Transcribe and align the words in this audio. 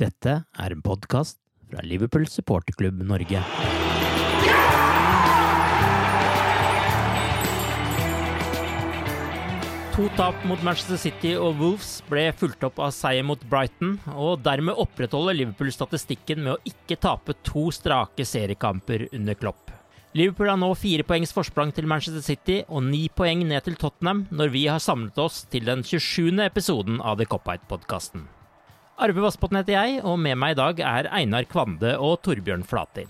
Dette 0.00 0.32
er 0.56 0.72
en 0.72 0.80
podkast 0.80 1.36
fra 1.68 1.82
Liverpool 1.84 2.24
supporterklubb 2.24 3.02
Norge. 3.04 3.42
To 9.92 10.06
tap 10.16 10.38
mot 10.48 10.64
Manchester 10.64 10.96
City 10.96 11.34
og 11.36 11.60
Wolves 11.60 11.90
ble 12.08 12.30
fulgt 12.40 12.64
opp 12.64 12.80
av 12.80 12.94
seier 12.96 13.26
mot 13.28 13.44
Brighton, 13.52 13.98
og 14.16 14.40
dermed 14.40 14.80
opprettholder 14.80 15.36
Liverpool 15.36 15.68
statistikken 15.76 16.40
med 16.40 16.54
å 16.54 16.72
ikke 16.72 16.96
tape 16.96 17.36
to 17.44 17.68
strake 17.76 18.24
seriekamper 18.24 19.10
under 19.12 19.36
Klopp. 19.36 19.68
Liverpool 20.16 20.48
har 20.48 20.60
nå 20.60 20.72
fire 20.76 21.04
poengs 21.04 21.36
forsprang 21.36 21.76
til 21.76 21.88
Manchester 21.88 22.24
City 22.24 22.62
og 22.68 22.88
ni 22.88 23.06
poeng 23.12 23.44
ned 23.48 23.68
til 23.68 23.76
Tottenham 23.80 24.26
når 24.32 24.56
vi 24.56 24.68
har 24.72 24.80
samlet 24.80 25.20
oss 25.20 25.44
til 25.52 25.68
den 25.68 25.84
27. 25.84 26.40
episoden 26.48 27.00
av 27.04 27.20
The 27.20 27.28
Cop-Out-podkasten. 27.28 28.30
Arve 29.02 29.24
Vassbotn 29.24 29.58
heter 29.58 29.74
jeg, 29.74 29.98
og 30.06 30.14
med 30.22 30.38
meg 30.38 30.54
i 30.54 30.58
dag 30.60 30.78
er 30.86 31.08
Einar 31.10 31.46
Kvande 31.50 31.96
og 31.98 32.20
Torbjørn 32.22 32.62
Flatin. 32.62 33.08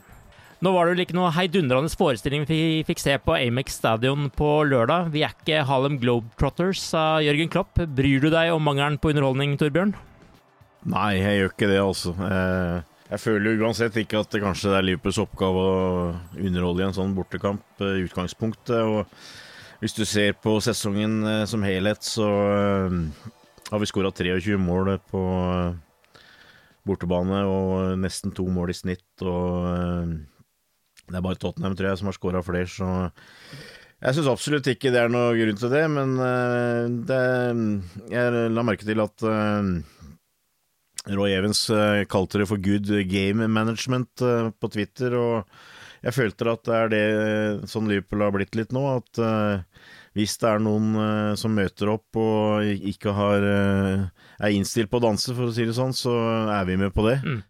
Nå 0.64 0.70
var 0.72 0.86
det 0.86 0.94
vel 0.94 1.02
ikke 1.04 1.16
noe 1.18 1.32
heidundrende 1.34 1.90
forestilling 1.98 2.46
vi 2.48 2.80
fikk 2.86 3.02
se 3.02 3.16
på 3.20 3.34
Amex 3.34 3.74
Stadion 3.80 4.30
på 4.32 4.48
lørdag. 4.70 5.10
Vi 5.12 5.24
er 5.26 5.34
ikke 5.34 5.64
Harlem 5.68 5.98
Globetrotters, 6.00 6.80
sa 6.94 7.18
Jørgen 7.20 7.50
Klopp. 7.52 7.76
Bryr 7.76 8.22
du 8.22 8.30
deg 8.32 8.54
om 8.54 8.64
mangelen 8.64 8.96
på 9.02 9.10
underholdning, 9.12 9.58
Torbjørn? 9.60 9.92
Nei, 10.94 11.10
jeg 11.18 11.42
gjør 11.42 11.52
ikke 11.52 11.70
det, 11.74 11.80
altså. 11.82 12.14
Jeg 13.12 13.20
føler 13.20 13.60
uansett 13.60 14.00
ikke 14.00 14.22
at 14.24 14.32
det 14.32 14.40
kanskje 14.46 14.72
er 14.72 14.88
Liverpools 14.88 15.20
oppgave 15.20 15.66
å 15.68 15.76
underholde 16.38 16.80
i 16.80 16.86
en 16.86 16.96
sånn 16.96 17.12
bortekamp 17.18 17.84
i 17.84 18.06
utgangspunktet. 18.06 18.80
Og 18.80 19.82
hvis 19.84 19.98
du 19.98 20.06
ser 20.08 20.38
på 20.40 20.56
sesongen 20.64 21.20
eh, 21.26 21.44
som 21.50 21.66
helhet, 21.66 22.00
så 22.06 22.30
eh, 22.86 22.96
har 23.72 23.80
vi 23.80 23.88
skåra 23.88 24.12
23 24.12 24.58
mål 24.60 24.98
på 25.08 25.20
eh, 25.48 26.20
bortebane 26.84 27.38
og 27.48 27.96
nesten 28.02 28.34
to 28.36 28.44
mål 28.52 28.72
i 28.72 28.76
snitt. 28.76 29.22
og 29.24 30.12
det 31.08 31.18
er 31.18 31.24
bare 31.24 31.40
Tottenham, 31.40 31.76
tror 31.76 31.88
jeg, 31.88 32.00
som 32.00 32.10
har 32.10 32.16
skåra 32.16 32.42
flere, 32.44 32.68
så 32.68 32.88
jeg 34.02 34.16
syns 34.16 34.28
absolutt 34.28 34.68
ikke 34.68 34.92
det 34.92 35.00
er 35.00 35.12
noe 35.12 35.32
grunn 35.38 35.58
til 35.58 35.72
det, 35.72 35.82
men 35.92 36.14
det, 37.06 37.18
jeg 38.10 38.46
la 38.50 38.64
merke 38.66 38.86
til 38.86 39.02
at 39.02 39.24
Roy 41.12 41.34
Evans 41.36 41.60
kalte 42.10 42.42
det 42.42 42.48
for 42.50 42.62
good 42.62 42.90
game 43.10 43.46
management 43.46 44.24
på 44.58 44.72
Twitter, 44.74 45.14
og 45.18 45.52
jeg 46.02 46.16
følte 46.16 46.50
at 46.50 46.66
det 46.66 46.78
er 46.80 46.92
det 46.92 47.70
sånn 47.70 47.86
Liverpool 47.90 48.24
har 48.26 48.34
blitt 48.34 48.58
litt 48.58 48.74
nå. 48.74 48.82
At 48.98 49.22
hvis 50.16 50.34
det 50.42 50.48
er 50.50 50.60
noen 50.60 51.36
som 51.40 51.54
møter 51.56 51.88
opp 51.94 52.18
og 52.20 52.66
ikke 52.68 53.14
har, 53.16 53.46
er 53.48 54.52
innstilt 54.52 54.90
på 54.92 55.00
å 55.00 55.04
danse, 55.06 55.32
for 55.32 55.48
å 55.48 55.54
si 55.56 55.64
det 55.64 55.76
sånn, 55.76 55.94
så 55.96 56.12
er 56.52 56.66
vi 56.68 56.76
med 56.80 56.92
på 56.92 57.06
det. 57.06 57.16
Mm. 57.24 57.40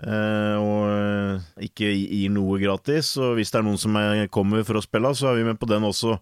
Uh, 0.00 0.56
og 0.56 0.84
uh, 0.88 1.48
ikke 1.60 1.90
gir 1.92 2.32
noe 2.32 2.56
gratis. 2.60 3.12
Og 3.20 3.36
hvis 3.36 3.52
det 3.52 3.60
er 3.60 3.66
noen 3.66 3.80
som 3.80 3.96
er, 4.00 4.24
kommer 4.32 4.64
for 4.66 4.80
å 4.80 4.84
spille, 4.84 5.12
så 5.16 5.30
er 5.30 5.40
vi 5.40 5.48
med 5.50 5.60
på 5.60 5.68
den 5.68 5.84
også. 5.86 6.16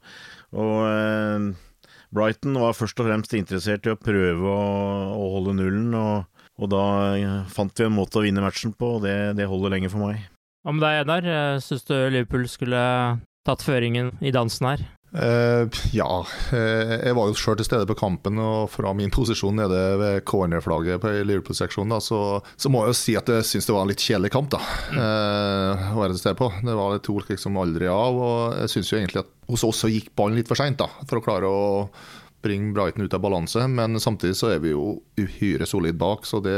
Og 0.59 0.75
uh, 0.83 1.93
Brighton 2.15 2.59
var 2.59 2.77
først 2.77 2.99
og 2.99 3.09
fremst 3.11 3.37
interessert 3.39 3.87
i 3.87 3.95
å 3.95 4.01
prøve 4.01 4.51
å, 4.51 4.67
å 5.15 5.31
holde 5.37 5.55
nullen, 5.61 5.93
og, 5.95 6.43
og, 6.59 6.71
da 6.73 6.85
fant 7.53 7.77
vi 7.77 7.87
en 7.87 7.95
måte 7.95 8.19
å 8.19 8.25
vinne 8.25 8.43
matchen 8.43 8.73
på, 8.75 8.97
og 8.97 9.05
det, 9.05 9.17
det 9.39 9.47
holder 9.51 9.77
lenge 9.77 9.93
for 9.93 10.09
meg. 10.09 10.25
Hva 10.65 10.75
med 10.75 10.83
deg, 10.83 11.03
Edar? 11.05 11.61
Syns 11.63 11.85
du 11.87 11.95
Liverpool 11.95 12.49
skulle 12.51 12.81
tatt 13.47 13.63
føringen 13.65 14.15
i 14.25 14.33
dansen 14.35 14.73
her? 14.73 14.89
Uh, 15.09 15.65
ja, 15.97 16.09
uh, 16.53 16.91
jeg 17.01 17.17
var 17.17 17.31
jo 17.31 17.37
sjøl 17.39 17.57
til 17.57 17.65
stede 17.65 17.89
på 17.89 17.97
kampen, 17.97 18.37
og 18.43 18.69
fra 18.69 18.93
min 18.97 19.13
posisjon 19.15 19.57
nede 19.57 19.79
ved 20.01 20.21
cornerflagget 20.29 21.01
på 21.01 21.13
Liverpool-seksjonen, 21.31 21.97
så, 22.05 22.21
så, 22.61 22.69
må 22.69 22.85
jeg 22.85 22.93
jo 22.93 22.99
si 23.01 23.17
at 23.17 23.33
jeg 23.33 23.47
syns 23.49 23.71
det 23.71 23.77
var 23.77 23.87
en 23.87 23.93
litt 23.93 24.05
kjedelig 24.05 24.33
kamp 24.35 24.53
da, 24.53 24.61
uh, 24.93 25.89
å 25.95 26.03
være 26.03 26.13
til 26.13 26.23
stede 26.27 26.41
på. 26.43 26.51
Det 26.61 26.77
var 26.77 26.93
det 26.93 27.03
tok 27.09 27.33
liksom 27.33 27.57
aldri 27.63 27.89
av, 27.89 28.21
og 28.21 28.61
jeg 28.61 28.75
syns 28.75 28.93
jo 28.93 29.01
egentlig 29.01 29.25
at 29.25 29.35
hos 29.49 29.65
oss 29.65 29.81
så 29.85 29.89
gikk 29.89 30.13
ballen 30.19 30.37
litt 30.37 30.51
for 30.51 30.61
seint 30.61 30.85
for 31.09 31.19
å 31.19 31.25
klare 31.25 31.49
å 31.49 31.63
bringe 32.45 32.73
Brighton 32.75 33.05
ut 33.05 33.15
av 33.15 33.23
balanse. 33.23 33.65
Men 33.69 33.99
samtidig 34.01 34.37
så 34.39 34.53
er 34.55 34.63
vi 34.63 34.73
jo 34.73 34.99
uhyre 35.19 35.67
solid 35.69 35.99
bak, 35.99 36.27
så 36.29 36.41
det, 36.45 36.57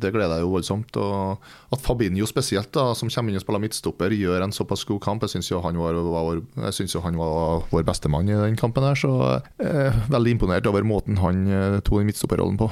det 0.00 0.12
gleder 0.14 0.38
jeg 0.38 0.46
jo 0.46 0.52
voldsomt. 0.54 0.98
Og 1.02 1.46
at 1.74 1.84
Fabinho 1.84 2.28
spesielt, 2.28 2.72
da, 2.76 2.90
som 2.98 3.10
kommer 3.12 3.32
inn 3.32 3.40
og 3.40 3.44
spiller 3.44 3.64
midtstopper, 3.66 4.14
gjør 4.16 4.46
en 4.46 4.54
såpass 4.54 4.86
god 4.88 5.02
kamp. 5.04 5.26
Jeg 5.26 5.36
syns 5.36 5.52
jo 5.52 5.62
han 5.64 5.78
var, 5.80 5.96
jo 5.98 7.04
han 7.04 7.20
var 7.20 7.66
vår 7.72 7.86
beste 7.86 8.12
mann 8.12 8.30
i 8.30 8.38
den 8.38 8.58
kampen. 8.60 8.86
her, 8.86 8.98
Så 8.98 9.12
jeg 9.60 9.70
er 9.90 10.02
veldig 10.12 10.36
imponert 10.36 10.66
over 10.70 10.86
måten 10.86 11.18
han 11.22 11.46
eh, 11.46 11.80
tok 11.80 12.02
den 12.02 12.10
midtstopperrollen 12.12 12.60
på. 12.60 12.70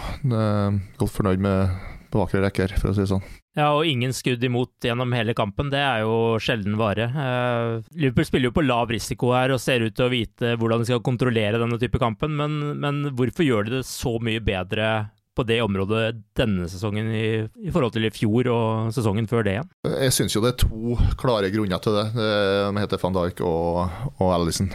Godt 1.00 1.16
fornøyd 1.16 1.42
med 1.42 1.80
på 2.14 2.22
bakre 2.22 2.44
rekker, 2.44 2.76
for 2.78 2.92
å 2.92 2.94
si 2.94 3.02
det 3.02 3.10
sånn. 3.10 3.24
Ja, 3.54 3.68
og 3.70 3.86
ingen 3.86 4.10
skudd 4.14 4.42
imot 4.42 4.82
gjennom 4.82 5.14
hele 5.14 5.34
kampen. 5.38 5.70
Det 5.70 5.78
er 5.78 6.02
jo 6.02 6.36
sjelden 6.42 6.74
vare. 6.78 7.06
Uh, 7.14 7.84
Liverpool 7.94 8.26
spiller 8.26 8.50
jo 8.50 8.56
på 8.56 8.64
lav 8.66 8.90
risiko 8.90 9.30
her 9.36 9.54
og 9.54 9.62
ser 9.62 9.86
ut 9.86 9.94
til 9.94 10.08
å 10.08 10.12
vite 10.12 10.56
hvordan 10.58 10.82
de 10.82 10.90
skal 10.90 11.04
kontrollere 11.06 11.60
denne 11.62 11.78
type 11.78 12.00
kampen, 12.02 12.34
men, 12.40 12.74
men 12.82 13.04
hvorfor 13.14 13.46
gjør 13.46 13.68
de 13.68 13.78
det 13.78 13.84
så 13.86 14.16
mye 14.22 14.42
bedre 14.44 14.88
på 15.34 15.42
det 15.46 15.56
området 15.64 16.12
denne 16.38 16.68
sesongen 16.70 17.08
i, 17.10 17.28
i 17.66 17.72
forhold 17.74 17.94
til 17.96 18.06
i 18.06 18.12
fjor 18.14 18.46
og 18.52 18.92
sesongen 18.94 19.26
før 19.30 19.46
det 19.46 19.56
igjen? 19.56 19.70
Jeg 19.90 20.14
syns 20.14 20.36
jo 20.36 20.42
det 20.44 20.52
er 20.52 20.60
to 20.62 20.98
klare 21.18 21.50
grunner 21.54 21.82
til 21.82 21.96
det. 21.98 22.04
De 22.14 22.84
heter 22.84 23.02
van 23.02 23.16
Dijk 23.16 23.42
og, 23.46 23.80
og 24.14 24.30
Alison. 24.36 24.70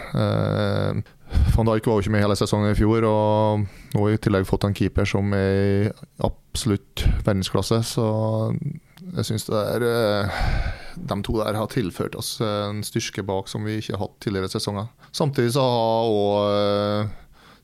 Van 1.55 1.67
Dijk 1.67 1.87
var 1.89 1.97
jo 1.97 2.03
ikke 2.03 2.13
med 2.13 2.23
hele 2.23 2.37
sesongen 2.39 2.71
i 2.71 2.77
fjor, 2.77 3.05
og 3.05 3.65
nå 3.93 4.03
har 4.03 4.15
i 4.15 4.19
tillegg 4.21 4.47
fått 4.47 4.65
en 4.67 4.75
keeper 4.77 5.07
som 5.09 5.33
er 5.35 5.89
i 5.89 5.89
absolutt 6.25 7.03
verdensklasse. 7.25 7.81
Så 7.85 8.05
jeg 9.17 9.27
syns 9.27 9.49
er... 9.51 9.85
de 10.99 11.17
to 11.25 11.37
der 11.39 11.59
har 11.59 11.69
tilført 11.71 12.17
oss 12.19 12.37
en 12.43 12.81
styrke 12.83 13.23
bak 13.27 13.51
som 13.51 13.67
vi 13.67 13.77
ikke 13.79 13.95
har 13.95 14.05
hatt 14.05 14.17
tidligere 14.23 14.51
sesonger. 14.51 14.89
Samtidig 15.15 15.53
så 15.55 15.63
har 15.63 16.09
òg 16.15 16.55
eh, 16.55 17.13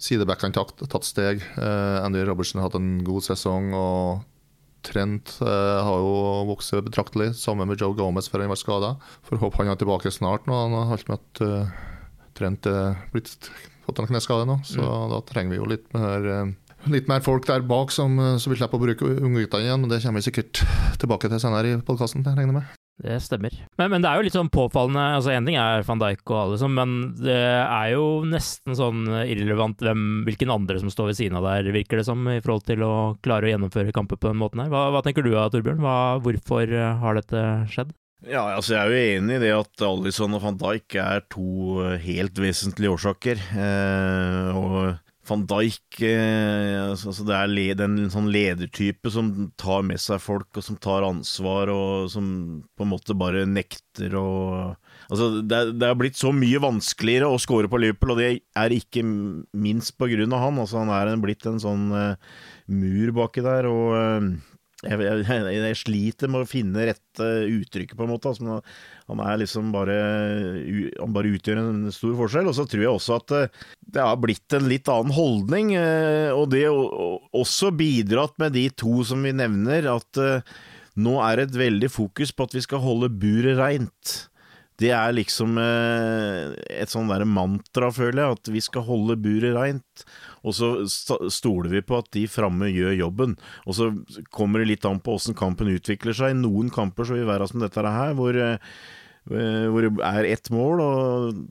sidebackene 0.01 0.55
tatt, 0.55 1.07
steg. 1.07 1.43
Eh, 1.55 1.97
Andy 2.03 2.23
Robertsen 2.27 2.61
har 2.61 2.69
hatt 2.69 2.79
en 2.79 3.03
god 3.07 3.27
sesong. 3.31 3.73
og 3.75 4.23
Trent 4.85 5.39
har 5.41 5.97
jo 5.97 6.45
vokst 6.51 6.75
betraktelig, 6.85 7.31
sammen 7.39 7.65
med 7.65 7.79
Joe 7.81 7.95
Gomez 7.97 8.27
før 8.29 8.43
han 8.43 8.51
var 8.53 8.59
skada. 8.61 8.93
Får 9.25 9.41
håpe 9.41 9.63
han 9.63 9.73
er 9.73 9.79
tilbake 9.81 10.11
snart. 10.13 10.45
nå 10.45 10.53
Han 10.53 10.77
har 10.77 10.91
holdt 10.91 11.09
med 11.09 11.23
at 11.23 11.94
Trent 12.35 12.67
er 12.69 12.99
blitt, 13.13 13.49
fått 13.87 14.03
en 14.03 14.09
kneskade 14.09 14.47
nå, 14.49 14.59
så 14.67 14.83
mm. 14.83 15.11
da 15.13 15.23
trenger 15.29 15.55
vi 15.55 15.59
jo 15.61 15.73
litt 15.75 15.89
mer 15.95 16.29
litt 16.91 17.07
mer 17.09 17.23
folk 17.25 17.47
der 17.49 17.63
bak 17.65 17.89
som, 17.93 18.17
som 18.37 18.51
vil 18.51 18.59
slippe 18.59 18.77
å 18.77 18.81
bruke 18.83 19.07
ungguttene 19.17 19.65
igjen. 19.65 19.87
Det 19.89 20.01
kommer 20.03 20.21
vi 20.21 20.27
sikkert 20.27 20.61
tilbake 21.01 21.31
til 21.31 21.41
senere 21.41 21.71
i 21.71 21.77
podkasten, 21.81 22.25
regner 22.27 22.45
jeg 22.45 22.57
med. 22.59 22.73
Det 22.95 23.17
stemmer. 23.19 23.51
Men, 23.75 23.89
men, 23.91 24.03
det 24.03 24.07
er 24.07 24.19
jo 24.19 24.23
litt 24.23 24.35
sånn 24.37 24.49
påfallende 24.53 25.01
altså 25.17 25.33
Én 25.33 25.43
ting 25.43 25.57
er 25.59 25.83
van 25.83 25.99
Dijk 25.99 26.21
og 26.31 26.37
alle 26.39 26.69
men 26.71 26.93
det 27.19 27.35
er 27.35 27.89
jo 27.91 28.05
nesten 28.23 28.77
sånn 28.79 29.01
irrelevant 29.25 29.83
hvem, 29.83 30.23
hvilken 30.27 30.53
andre 30.53 30.79
som 30.79 30.93
står 30.93 31.11
ved 31.11 31.19
siden 31.19 31.35
av 31.41 31.49
der, 31.49 31.73
virker 31.75 31.99
det 31.99 32.07
som, 32.07 32.23
i 32.31 32.39
forhold 32.39 32.63
til 32.69 32.85
å 32.87 32.93
klare 33.25 33.49
å 33.49 33.51
gjennomføre 33.51 33.95
kamper 33.95 34.21
på 34.21 34.31
den 34.31 34.39
måten 34.39 34.63
her. 34.63 34.71
Hva, 34.71 34.87
hva 34.95 35.03
tenker 35.03 35.27
du 35.27 35.33
da, 35.33 35.49
Torbjørn? 35.51 35.83
Hva, 35.83 35.97
hvorfor 36.23 36.71
har 37.03 37.19
dette 37.19 37.43
skjedd? 37.73 37.91
Ja, 38.25 38.41
altså 38.55 38.73
Jeg 38.73 38.81
er 38.81 38.91
jo 38.91 39.15
enig 39.19 39.37
i 39.37 39.41
det 39.43 39.53
at 39.53 39.81
Alison 39.85 40.33
og 40.33 40.41
van 40.41 40.57
Dijk 40.57 40.97
er 40.97 41.25
to 41.29 41.81
helt 42.01 42.39
vesentlige 42.41 42.95
årsaker. 42.95 43.41
Eh, 43.53 44.55
og 44.57 44.95
van 45.29 45.43
Dijk 45.49 45.99
eh, 46.05 46.79
altså, 46.89 47.11
altså 47.11 47.25
Det 47.27 47.35
er 47.35 47.83
en 47.85 47.99
sånn 48.13 48.31
ledertype 48.33 49.11
som 49.13 49.29
tar 49.61 49.85
med 49.85 50.01
seg 50.01 50.21
folk, 50.23 50.49
og 50.57 50.65
som 50.65 50.79
tar 50.81 51.05
ansvar, 51.05 51.69
og 51.73 52.09
som 52.13 52.25
på 52.77 52.85
en 52.85 52.91
måte 52.95 53.17
bare 53.17 53.45
nekter 53.49 54.17
å 54.19 54.27
Altså, 55.05 55.43
det, 55.45 55.77
det 55.77 55.85
er 55.85 55.97
blitt 55.99 56.17
så 56.17 56.31
mye 56.33 56.57
vanskeligere 56.57 57.27
å 57.29 57.37
score 57.37 57.69
på 57.69 57.77
Liverpool, 57.77 58.15
og 58.15 58.23
det 58.23 58.29
er 58.57 58.73
ikke 58.73 59.03
minst 59.05 59.93
på 59.99 60.07
grunn 60.09 60.33
av 60.33 60.41
han. 60.47 60.57
Altså, 60.63 60.79
han 60.81 60.89
er 60.89 61.11
blitt 61.21 61.45
en 61.45 61.59
sånn 61.61 61.83
uh, 61.93 62.15
mur 62.73 63.11
baki 63.13 63.43
der, 63.45 63.67
og 63.69 63.93
uh, 63.93 64.54
jeg, 64.85 65.23
jeg, 65.25 65.55
jeg, 65.57 65.77
sliter 65.79 66.31
med 66.31 66.45
å 66.45 66.49
finne 66.49 66.85
rette 66.91 67.29
uttrykket, 67.49 67.95
på 67.97 68.05
en 68.05 68.11
måte. 68.13 68.31
Altså, 68.31 68.59
han 69.09 69.21
er 69.23 69.39
liksom 69.41 69.71
bare 69.73 69.95
Han 71.01 71.15
bare 71.15 71.33
utgjør 71.35 71.61
en 71.61 71.87
stor 71.93 72.13
forskjell. 72.19 72.49
Og 72.51 72.57
så 72.57 72.67
tror 72.69 72.85
jeg 72.85 72.91
også 72.91 73.17
at 73.17 73.35
eh, 73.37 73.63
det 73.95 74.05
har 74.05 74.21
blitt 74.21 74.57
en 74.57 74.69
litt 74.69 74.89
annen 74.91 75.15
holdning, 75.15 75.73
eh, 75.79 76.29
og 76.35 76.49
det 76.53 76.67
også 76.69 77.73
bidratt 77.75 78.37
med 78.41 78.55
de 78.57 78.67
to 78.77 79.01
som 79.07 79.25
vi 79.25 79.33
nevner, 79.35 79.89
at 79.95 80.21
eh, 80.21 80.55
nå 80.95 81.17
er 81.25 81.41
det 81.41 81.49
et 81.49 81.59
veldig 81.65 81.91
fokus 81.91 82.31
på 82.31 82.47
at 82.47 82.55
vi 82.55 82.63
skal 82.63 82.83
holde 82.83 83.11
buret 83.11 83.59
reint. 83.59 84.15
Det 84.79 84.89
er 84.91 85.13
liksom 85.15 85.55
et 85.55 86.91
sånn 86.91 87.07
derre 87.07 87.27
mantra, 87.27 87.87
føler 87.95 88.19
jeg, 88.19 88.35
at 88.35 88.49
vi 88.51 88.63
skal 88.63 88.83
holde 88.83 89.15
buret 89.23 89.55
reint. 89.55 90.03
Og 90.45 90.55
så 90.55 90.69
stoler 91.33 91.71
vi 91.73 91.81
på 91.85 91.97
at 91.97 92.11
de 92.13 92.27
framme 92.29 92.69
gjør 92.69 92.99
jobben. 92.99 93.35
Og 93.65 93.77
så 93.77 93.89
kommer 94.35 94.61
det 94.61 94.69
litt 94.75 94.87
an 94.87 95.01
på 95.01 95.17
åssen 95.17 95.37
kampen 95.37 95.73
utvikler 95.73 96.15
seg. 96.15 96.35
I 96.35 96.39
noen 96.43 96.69
kamper 96.73 97.07
så 97.07 97.17
vil 97.17 97.27
være 97.29 97.49
som 97.49 97.63
dette 97.63 97.81
her, 97.81 98.13
hvor, 98.17 98.37
eh, 98.37 98.57
hvor 99.25 99.81
det 99.81 99.93
er 100.05 100.31
ett 100.35 100.51
mål. 100.53 100.85
og 100.85 101.45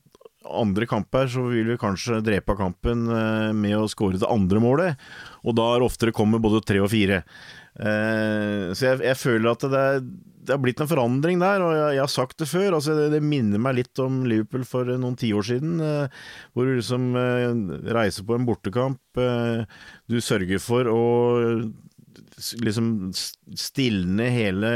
andre 0.45 0.87
kamper 0.89 1.29
så 1.31 1.45
vil 1.49 1.73
vi 1.73 1.81
kanskje 1.81 2.23
drepe 2.25 2.57
kampen 2.59 3.07
eh, 3.09 3.51
med 3.57 3.79
å 3.79 3.89
skåre 3.91 4.21
det 4.21 4.31
andre 4.31 4.61
målet, 4.61 5.05
og 5.45 5.57
da 5.57 5.71
er 5.73 5.85
oftere 5.87 6.15
kommer 6.15 6.43
både 6.43 6.65
tre 6.67 6.83
og 6.85 6.91
fire. 6.93 7.23
Eh, 7.81 8.71
så 8.75 8.91
jeg, 8.91 9.03
jeg 9.09 9.21
føler 9.21 9.51
at 9.51 9.67
det 9.73 9.85
det 10.45 10.53
har 10.53 10.61
blitt 10.61 10.81
en 10.83 10.91
forandring 10.91 11.41
der, 11.41 11.63
og 11.65 11.73
jeg, 11.73 11.97
jeg 11.97 12.03
har 12.03 12.13
sagt 12.13 12.41
det 12.43 12.49
før. 12.51 12.77
Altså, 12.77 12.97
det, 12.99 13.07
det, 13.15 13.23
minner 13.25 13.63
meg 13.63 13.79
litt 13.79 14.01
om 14.03 14.23
Liverpool 14.29 14.67
for 14.69 14.89
noen 14.93 15.17
tiår 15.21 15.47
siden, 15.49 15.79
eh, 15.81 16.25
hvor 16.53 16.69
du 16.69 16.75
liksom 16.77 17.07
eh, 17.21 17.47
reiser 17.97 18.27
på 18.29 18.37
en 18.37 18.47
bortekamp. 18.49 19.01
Eh, 19.21 19.65
du 20.11 20.19
sørger 20.21 20.61
for 20.63 20.91
å 20.91 21.05
liksom 22.61 22.89
stilne 23.15 24.29
hele 24.33 24.75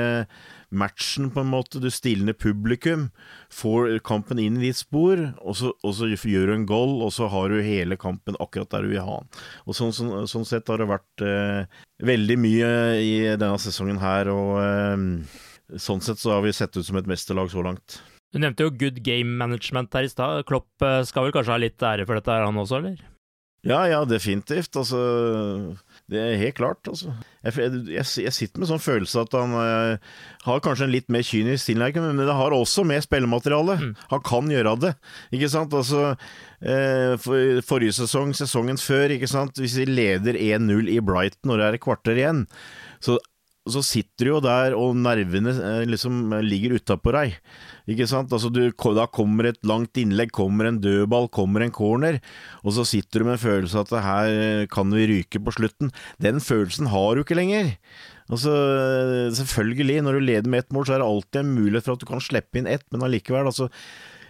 matchen, 0.70 1.30
på 1.32 1.42
en 1.42 1.50
måte. 1.52 1.80
Du 1.82 1.88
stilner 1.92 2.36
publikum, 2.36 3.08
får 3.54 3.98
kampen 4.06 4.40
inn 4.42 4.58
i 4.58 4.68
ditt 4.68 4.80
spor, 4.80 5.20
og 5.40 5.56
så, 5.58 5.72
og 5.82 5.96
så 5.96 6.10
gjør 6.10 6.50
du 6.50 6.54
en 6.56 6.68
goal, 6.68 6.98
og 7.04 7.12
så 7.14 7.30
har 7.32 7.52
du 7.52 7.64
hele 7.64 7.98
kampen 8.00 8.38
akkurat 8.42 8.70
der 8.74 8.86
du 8.86 8.92
vil 8.92 9.04
ha 9.06 9.18
den. 9.22 9.42
Og 9.66 9.78
sånn, 9.78 9.94
sånn, 9.96 10.28
sånn 10.30 10.48
sett 10.48 10.68
har 10.68 10.82
det 10.82 10.90
vært 10.90 11.26
eh, 11.26 11.82
veldig 12.04 12.38
mye 12.44 12.70
i 13.02 13.12
denne 13.34 13.56
sesongen 13.62 14.00
her, 14.02 14.32
og 14.32 14.54
eh, 14.62 15.80
sånn 15.80 16.04
sett 16.04 16.20
så 16.20 16.36
har 16.36 16.46
vi 16.46 16.54
sett 16.56 16.76
ut 16.76 16.86
som 16.86 17.00
et 17.00 17.10
mesterlag 17.10 17.52
så 17.52 17.64
langt. 17.64 18.00
Du 18.32 18.40
nevnte 18.42 18.66
jo 18.66 18.74
good 18.76 19.00
game 19.04 19.38
management 19.40 19.94
her 19.96 20.04
i 20.04 20.10
stad. 20.12 20.42
Klopp 20.48 20.84
eh, 20.84 21.00
skal 21.08 21.28
vel 21.28 21.36
kanskje 21.36 21.54
ha 21.54 21.62
litt 21.62 21.84
ære 21.84 22.04
for 22.08 22.20
dette, 22.20 22.42
han 22.44 22.60
også, 22.60 22.82
eller? 22.82 23.06
Ja, 23.66 23.80
ja, 23.90 24.04
definitivt. 24.06 24.76
Altså, 24.78 24.98
det 26.08 26.20
er 26.20 26.38
helt 26.40 26.56
klart. 26.56 26.80
Altså. 26.88 27.12
Jeg, 27.44 27.70
jeg, 27.92 28.04
jeg 28.24 28.32
sitter 28.32 28.62
med 28.62 28.70
sånn 28.70 28.80
følelse 28.80 29.24
at 29.26 29.34
han 29.36 29.52
uh, 29.52 30.14
har 30.46 30.62
kanskje 30.64 30.86
en 30.88 30.94
litt 30.94 31.10
mer 31.12 31.24
kynisk 31.26 31.68
tilnærming, 31.68 32.16
men 32.16 32.28
det 32.28 32.36
har 32.38 32.56
også 32.56 32.84
med 32.88 33.04
spillemateriale. 33.04 33.76
Mm. 33.82 33.90
Han 34.14 34.22
kan 34.24 34.48
gjøre 34.52 34.74
det, 34.86 34.94
ikke 35.36 35.50
sant. 35.52 35.76
Altså, 35.76 36.14
uh, 36.64 37.14
for, 37.20 37.60
forrige 37.68 37.98
sesong, 38.00 38.32
sesongen 38.36 38.80
før, 38.80 39.12
ikke 39.18 39.28
sant. 39.28 39.60
Hvis 39.60 39.76
vi 39.82 39.88
leder 39.90 40.38
1-0 40.38 40.88
i 40.94 41.00
Brighton 41.04 41.52
når 41.52 41.60
det 41.60 41.66
er 41.68 41.78
et 41.78 41.84
kvarter 41.84 42.22
igjen, 42.22 42.46
så 43.04 43.18
så 43.72 43.82
sitter 43.86 44.28
du 44.28 44.32
jo 44.32 44.40
der, 44.44 44.76
og 44.76 44.96
nervene 44.98 45.52
eh, 45.54 45.84
liksom 45.88 46.34
ligger 46.44 46.76
utapå 46.78 47.14
deg. 47.16 47.38
Ikke 47.88 48.08
sant? 48.10 48.32
Altså 48.34 48.50
du, 48.52 48.62
da 48.96 49.06
kommer 49.12 49.50
et 49.50 49.60
langt 49.66 49.98
innlegg, 50.00 50.32
kommer 50.34 50.68
en 50.68 50.80
dødball, 50.84 51.30
kommer 51.32 51.64
en 51.64 51.74
corner, 51.74 52.20
og 52.64 52.76
så 52.76 52.84
sitter 52.88 53.22
du 53.22 53.28
med 53.28 53.38
en 53.38 53.44
følelse 53.46 53.84
at 53.84 53.96
her 54.04 54.68
kan 54.72 54.92
vi 54.92 55.08
ryke 55.12 55.40
på 55.42 55.56
slutten. 55.56 55.92
Den 56.22 56.42
følelsen 56.44 56.90
har 56.92 57.16
du 57.16 57.24
ikke 57.24 57.38
lenger. 57.38 57.74
Altså, 58.28 58.52
selvfølgelig, 59.38 60.02
når 60.04 60.18
du 60.18 60.26
leder 60.26 60.52
med 60.52 60.66
ett 60.66 60.74
mål, 60.76 60.84
så 60.84 60.96
er 60.96 61.00
det 61.00 61.08
alltid 61.08 61.40
en 61.40 61.54
mulighet 61.56 61.86
for 61.86 61.96
at 61.96 62.02
du 62.02 62.08
kan 62.10 62.20
slippe 62.20 62.60
inn 62.60 62.68
ett, 62.68 62.84
men 62.92 63.06
allikevel, 63.06 63.48
altså 63.48 63.70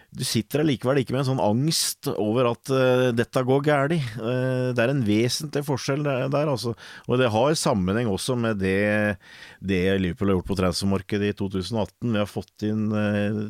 du 0.08 0.22
sitter 0.24 0.62
allikevel 0.62 1.02
ikke 1.02 1.12
med 1.12 1.20
en 1.20 1.28
sånn 1.28 1.42
angst 1.44 2.08
over 2.14 2.48
at 2.48 2.70
uh, 2.72 3.08
dette 3.12 3.42
går 3.44 3.60
galt. 3.66 3.94
Uh, 4.16 4.72
det 4.72 4.80
er 4.80 4.92
en 4.92 5.04
vesentlig 5.04 5.62
forskjell 5.66 6.04
der, 6.06 6.30
der, 6.32 6.48
altså. 6.48 6.72
Og 7.06 7.20
det 7.20 7.28
har 7.34 7.58
sammenheng 7.60 8.08
også 8.08 8.38
med 8.40 8.62
det, 8.62 9.18
det 9.60 9.82
Liverpool 10.00 10.32
har 10.32 10.38
gjort 10.38 10.48
på 10.48 10.58
transfermarkedet 10.62 11.32
i 11.32 11.36
2018. 11.36 12.08
Vi 12.08 12.22
har 12.22 12.30
fått 12.30 12.66
inn 12.68 12.86
uh, 12.94 13.42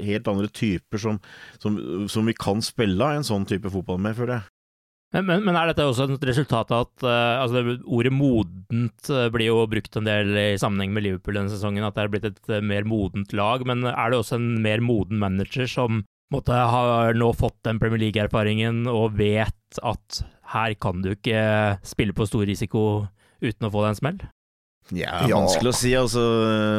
helt 0.00 0.32
andre 0.32 0.48
typer 0.48 1.04
som, 1.04 1.20
som, 1.60 1.76
som, 2.08 2.28
vi 2.28 2.36
kan 2.36 2.64
spille 2.64 3.12
en 3.12 3.26
sånn 3.26 3.44
type 3.48 3.68
fotball 3.72 4.00
med, 4.00 4.16
føler 4.16 4.38
jeg. 4.38 4.57
Men, 5.14 5.24
men, 5.24 5.44
men, 5.46 5.56
er 5.56 5.70
dette 5.70 5.86
også 5.88 6.04
et 6.12 6.24
resultat 6.28 6.72
av 6.74 6.84
at 6.84 7.04
uh, 7.06 7.40
altså 7.40 7.62
ordet 7.86 8.12
modent 8.12 9.08
uh, 9.08 9.28
blir 9.32 9.48
jo 9.48 9.62
brukt 9.70 9.96
en 9.96 10.08
del 10.08 10.34
i 10.36 10.60
sammenheng 10.60 10.92
med 10.92 11.06
Liverpool 11.06 11.38
denne 11.38 11.52
sesongen, 11.52 11.86
at 11.86 11.96
det 11.96 12.04
er 12.04 12.10
blitt 12.12 12.26
et 12.28 12.50
uh, 12.52 12.60
mer 12.60 12.84
modent 12.88 13.32
lag. 13.36 13.64
Men 13.68 13.86
er 13.88 14.12
det 14.12 14.20
også 14.20 14.36
en 14.36 14.50
mer 14.64 14.84
moden 14.84 15.20
manager 15.22 15.70
som 15.70 16.02
måtte, 16.34 16.52
har 16.52 17.16
nå 17.16 17.30
fått 17.36 17.56
den 17.64 17.80
Premier 17.80 18.04
League-erfaringen 18.04 18.84
og 18.92 19.16
vet 19.16 19.80
at 19.80 20.20
her 20.52 20.74
kan 20.80 21.00
du 21.04 21.14
ikke 21.14 21.40
spille 21.88 22.16
på 22.16 22.28
stor 22.28 22.44
risiko 22.48 22.82
uten 23.40 23.68
å 23.68 23.72
få 23.72 23.86
deg 23.86 23.94
en 23.94 24.02
smell? 24.02 24.20
Ja, 24.96 25.22
vanskelig 25.28 25.72
å 25.72 25.76
si. 25.76 25.90
altså 25.96 26.22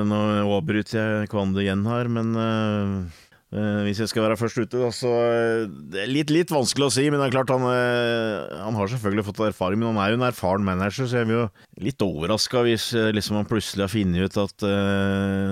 Nå 0.10 0.20
avbryter 0.56 0.98
jeg 0.98 1.30
Kvande 1.34 1.62
igjen 1.66 1.86
her, 1.90 2.10
men 2.14 2.38
Uh, 2.38 3.26
hvis 3.50 3.98
jeg 3.98 4.12
skal 4.12 4.28
være 4.28 4.38
først 4.38 4.60
ute, 4.62 4.90
så 4.94 5.10
uh, 5.10 5.64
Det 5.66 6.04
er 6.04 6.12
litt, 6.12 6.30
litt, 6.30 6.52
vanskelig 6.54 6.86
å 6.86 6.94
si, 6.94 7.08
men 7.10 7.18
det 7.18 7.30
er 7.30 7.34
klart 7.34 7.50
han, 7.50 7.66
uh, 7.66 8.46
han 8.62 8.78
har 8.78 8.92
selvfølgelig 8.92 9.26
fått 9.26 9.42
erfaring. 9.48 9.82
Men 9.82 9.96
han 9.96 10.02
er 10.04 10.14
jo 10.14 10.20
en 10.20 10.28
erfaren 10.28 10.66
manager, 10.68 11.10
så 11.10 11.22
jeg 11.22 11.30
blir 11.30 11.40
jo 11.40 11.48
litt 11.82 12.06
overraska 12.06 12.62
hvis 12.68 12.92
liksom 13.16 13.40
han 13.40 13.50
plutselig 13.50 13.88
har 13.88 13.94
funnet 13.94 14.30
ut 14.30 14.40
at 14.44 14.66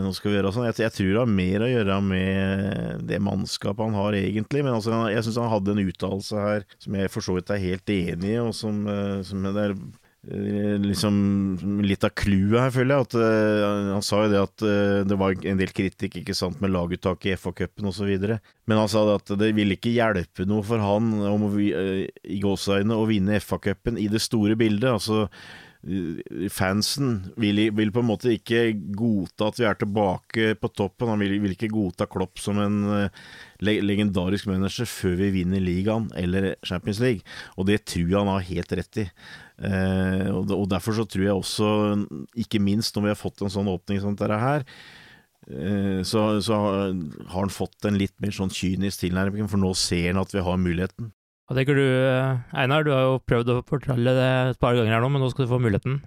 nå 0.04 0.12
skal 0.14 0.30
vi 0.30 0.38
gjøre 0.38 0.54
sånn. 0.54 0.68
Jeg, 0.70 0.78
jeg, 0.86 0.96
tror 0.98 1.10
det 1.10 1.22
har 1.24 1.38
mer 1.40 1.66
å 1.66 1.72
gjøre 1.72 2.00
med 2.06 3.06
det 3.10 3.22
mannskapet 3.24 3.88
han 3.88 3.98
har, 3.98 4.18
egentlig. 4.22 4.66
Men 4.66 4.78
altså, 4.78 5.06
jeg 5.10 5.26
syns 5.26 5.42
han 5.42 5.54
hadde 5.56 5.74
en 5.74 5.86
uttalelse 5.88 6.50
her 6.50 6.68
som 6.84 7.00
jeg 7.00 7.14
for 7.14 7.26
så 7.26 7.38
vidt 7.40 7.54
er 7.56 7.64
helt 7.64 7.96
enig 7.98 8.36
i, 8.36 8.42
og 8.44 8.54
som, 8.58 8.84
som 9.26 9.48
det 9.48 9.70
er 9.70 9.78
Eh, 9.78 10.07
liksom 10.28 11.82
litt 11.86 12.04
av 12.04 12.12
clouet 12.18 12.60
her, 12.60 12.72
føler 12.76 12.96
jeg. 12.96 13.08
At, 13.08 13.16
uh, 13.16 13.92
han 13.94 14.06
sa 14.06 14.24
jo 14.24 14.32
det 14.34 14.42
at 14.42 14.66
uh, 14.66 15.04
det 15.08 15.20
var 15.20 15.38
en 15.38 15.62
del 15.62 15.72
kritikk 15.76 16.20
ikke 16.22 16.36
sant, 16.38 16.60
med 16.64 16.74
laguttak 16.74 17.28
i 17.28 17.36
FA-cupen 17.40 17.88
osv. 17.88 18.10
Men 18.68 18.82
han 18.82 18.92
sa 18.92 19.06
det 19.08 19.20
at 19.22 19.36
det 19.40 19.54
ville 19.58 19.78
ikke 19.78 19.96
hjelpe 19.96 20.48
noe 20.50 20.66
for 20.68 20.84
han 20.84 21.14
om 21.32 21.48
å, 21.48 21.54
uh, 21.54 22.04
i 22.08 22.42
gåseøyne 22.44 22.98
å 22.98 23.08
vinne 23.08 23.40
FA-cupen 23.40 24.00
i 24.02 24.10
det 24.12 24.24
store 24.24 24.60
bildet. 24.60 24.92
Altså 24.98 25.28
fansen 26.52 27.30
vil, 27.40 27.62
vil, 27.72 27.92
på 27.94 28.02
en 28.02 28.08
måte 28.10 28.32
ikke 28.34 28.74
godta 28.98 29.48
at 29.54 29.60
vi 29.62 29.68
er 29.70 29.78
tilbake 29.80 30.48
på 30.60 30.72
toppen. 30.76 31.14
Han 31.14 31.22
vil, 31.22 31.38
vil 31.40 31.54
ikke 31.54 31.70
godta 31.72 32.10
Klopp 32.12 32.42
som 32.44 32.60
en 32.60 32.80
le 33.64 33.76
legendarisk 33.86 34.50
manager 34.50 34.90
før 34.90 35.16
vi 35.22 35.30
vinner 35.38 35.64
ligaen 35.64 36.10
eller 36.18 36.56
Champions 36.66 37.00
League. 37.00 37.24
Og 37.56 37.70
det 37.70 37.86
tror 37.88 38.10
jeg 38.10 38.20
han 38.20 38.34
har 38.34 38.50
helt 38.50 38.76
rett 38.82 39.06
i. 39.06 39.08
Eh, 39.58 40.28
og, 40.30 40.68
derfor 40.70 40.94
så 40.94 41.08
tror 41.10 41.26
jeg 41.26 41.34
også, 41.34 41.68
ikke 42.38 42.62
minst 42.62 42.96
når 42.96 43.08
vi 43.08 43.14
har 43.14 43.20
fått 43.20 43.42
en 43.42 43.54
sånn 43.54 43.70
åpning 43.72 44.02
som 44.04 44.18
dette 44.18 44.38
her, 44.38 44.66
eh, 45.50 46.02
så, 46.06 46.28
så, 46.46 46.60
har 46.62 47.40
han 47.40 47.54
fått 47.54 47.88
en 47.90 47.98
litt 47.98 48.14
mer 48.22 48.36
sånn 48.36 48.54
kynisk 48.54 49.06
tilnærming, 49.06 49.50
for 49.50 49.62
nå 49.62 49.74
ser 49.78 50.12
han 50.12 50.22
at 50.22 50.36
vi 50.36 50.46
har 50.46 50.62
muligheten. 50.62 51.12
Hva 51.48 51.56
tenker 51.56 51.80
du, 51.80 51.88
Einar? 52.60 52.84
Du 52.84 52.92
har 52.92 53.06
jo 53.06 53.20
prøvd 53.24 53.54
å 53.54 53.62
fortelle 53.66 54.14
det 54.14 54.32
et 54.52 54.62
par 54.62 54.76
ganger 54.76 54.98
her 54.98 55.04
nå, 55.04 55.10
men 55.14 55.24
nå 55.24 55.32
skal 55.32 55.48
du 55.48 55.54
få 55.56 55.62
muligheten. 55.64 56.02